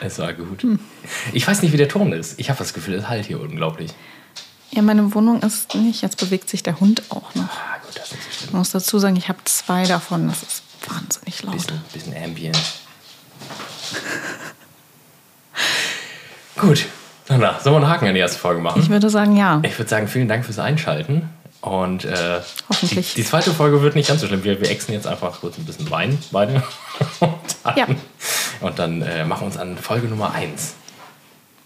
Es 0.00 0.18
war 0.18 0.32
gut. 0.34 0.62
Hm. 0.62 0.78
Ich 1.32 1.48
weiß 1.48 1.62
nicht, 1.62 1.72
wie 1.72 1.76
der 1.78 1.88
Ton 1.88 2.12
ist. 2.12 2.38
Ich 2.38 2.50
habe 2.50 2.58
das 2.58 2.72
Gefühl, 2.74 2.94
es 2.94 3.08
halt 3.08 3.24
hier 3.26 3.40
unglaublich. 3.40 3.92
Ja, 4.70 4.82
meine 4.82 5.14
Wohnung 5.14 5.40
ist 5.42 5.74
nicht. 5.74 6.02
Jetzt 6.02 6.18
bewegt 6.18 6.48
sich 6.50 6.62
der 6.62 6.78
Hund 6.80 7.02
auch 7.10 7.34
noch. 7.34 7.44
Ah, 7.48 7.78
gut, 7.84 7.96
das 7.96 8.12
ist. 8.12 8.44
Ich 8.44 8.52
muss 8.52 8.70
dazu 8.70 8.98
sagen, 8.98 9.16
ich 9.16 9.28
habe 9.28 9.38
zwei 9.44 9.84
davon. 9.84 10.28
Das 10.28 10.42
ist 10.42 10.62
wahnsinnig 10.86 11.42
laut. 11.42 11.54
Bisschen, 11.54 11.80
bisschen 11.92 12.22
Ambient. 12.24 12.58
gut. 16.56 16.86
Na, 17.30 17.60
sollen 17.60 17.74
wir 17.76 17.76
einen 17.82 17.88
Haken 17.88 18.06
in 18.06 18.14
die 18.14 18.20
erste 18.20 18.38
Folge 18.38 18.60
machen? 18.60 18.80
Ich 18.80 18.88
würde 18.88 19.10
sagen, 19.10 19.36
ja. 19.36 19.60
Ich 19.62 19.78
würde 19.78 19.88
sagen, 19.88 20.08
vielen 20.08 20.28
Dank 20.28 20.44
fürs 20.46 20.58
Einschalten. 20.58 21.28
Und 21.60 22.04
äh, 22.04 22.40
Hoffentlich. 22.68 23.14
Die, 23.14 23.22
die 23.22 23.26
zweite 23.28 23.52
Folge 23.52 23.82
wird 23.82 23.96
nicht 23.96 24.08
ganz 24.08 24.20
so 24.22 24.26
schlimm. 24.26 24.44
Wir, 24.44 24.60
wir 24.60 24.70
exen 24.70 24.92
jetzt 24.94 25.06
einfach 25.06 25.40
kurz 25.40 25.58
ein 25.58 25.64
bisschen 25.64 25.90
Wein 25.90 26.18
beide. 26.30 26.62
Und 27.20 27.32
dann, 27.64 27.76
Ja. 27.76 27.86
und 28.60 28.78
dann 28.78 29.02
äh, 29.02 29.24
machen 29.24 29.42
wir 29.42 29.46
uns 29.46 29.56
an 29.56 29.76
Folge 29.76 30.06
Nummer 30.08 30.32
1. 30.32 30.74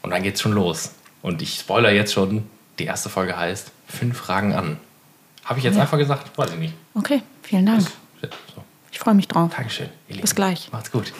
Und 0.03 0.11
dann 0.11 0.23
geht's 0.23 0.41
schon 0.41 0.53
los. 0.53 0.93
Und 1.23 1.41
ich 1.43 1.59
spoiler 1.61 1.91
jetzt 1.93 2.13
schon, 2.13 2.49
die 2.79 2.85
erste 2.85 3.09
Folge 3.09 3.37
heißt 3.37 3.71
Fünf 3.87 4.17
Fragen 4.17 4.55
an. 4.55 4.79
Habe 5.45 5.59
ich 5.59 5.65
jetzt 5.65 5.79
einfach 5.79 5.99
gesagt? 5.99 6.37
Weiß 6.39 6.51
ich 6.53 6.59
nicht. 6.59 6.75
Okay, 6.95 7.23
vielen 7.43 7.67
Dank. 7.67 7.83
So. 8.23 8.65
Ich 8.91 8.99
freue 8.99 9.15
mich 9.15 9.29
drauf. 9.29 9.53
Dankeschön. 9.55 9.89
ihr 10.09 10.21
Bis 10.21 10.35
gleich. 10.35 10.71
Macht's 10.73 10.91
gut. 10.91 11.13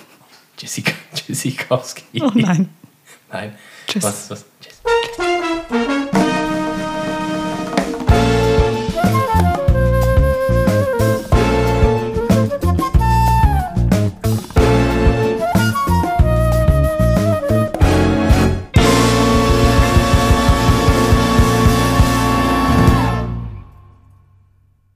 Tschüssi, 0.57 0.85
Tschüssikowski. 1.15 2.05
Oh 2.23 2.31
nein. 2.35 2.69
Nein. 3.33 3.57
Tschüss. 3.87 4.03
Was, 4.05 4.31
was? 4.31 4.45
Tschüss. 4.61 4.82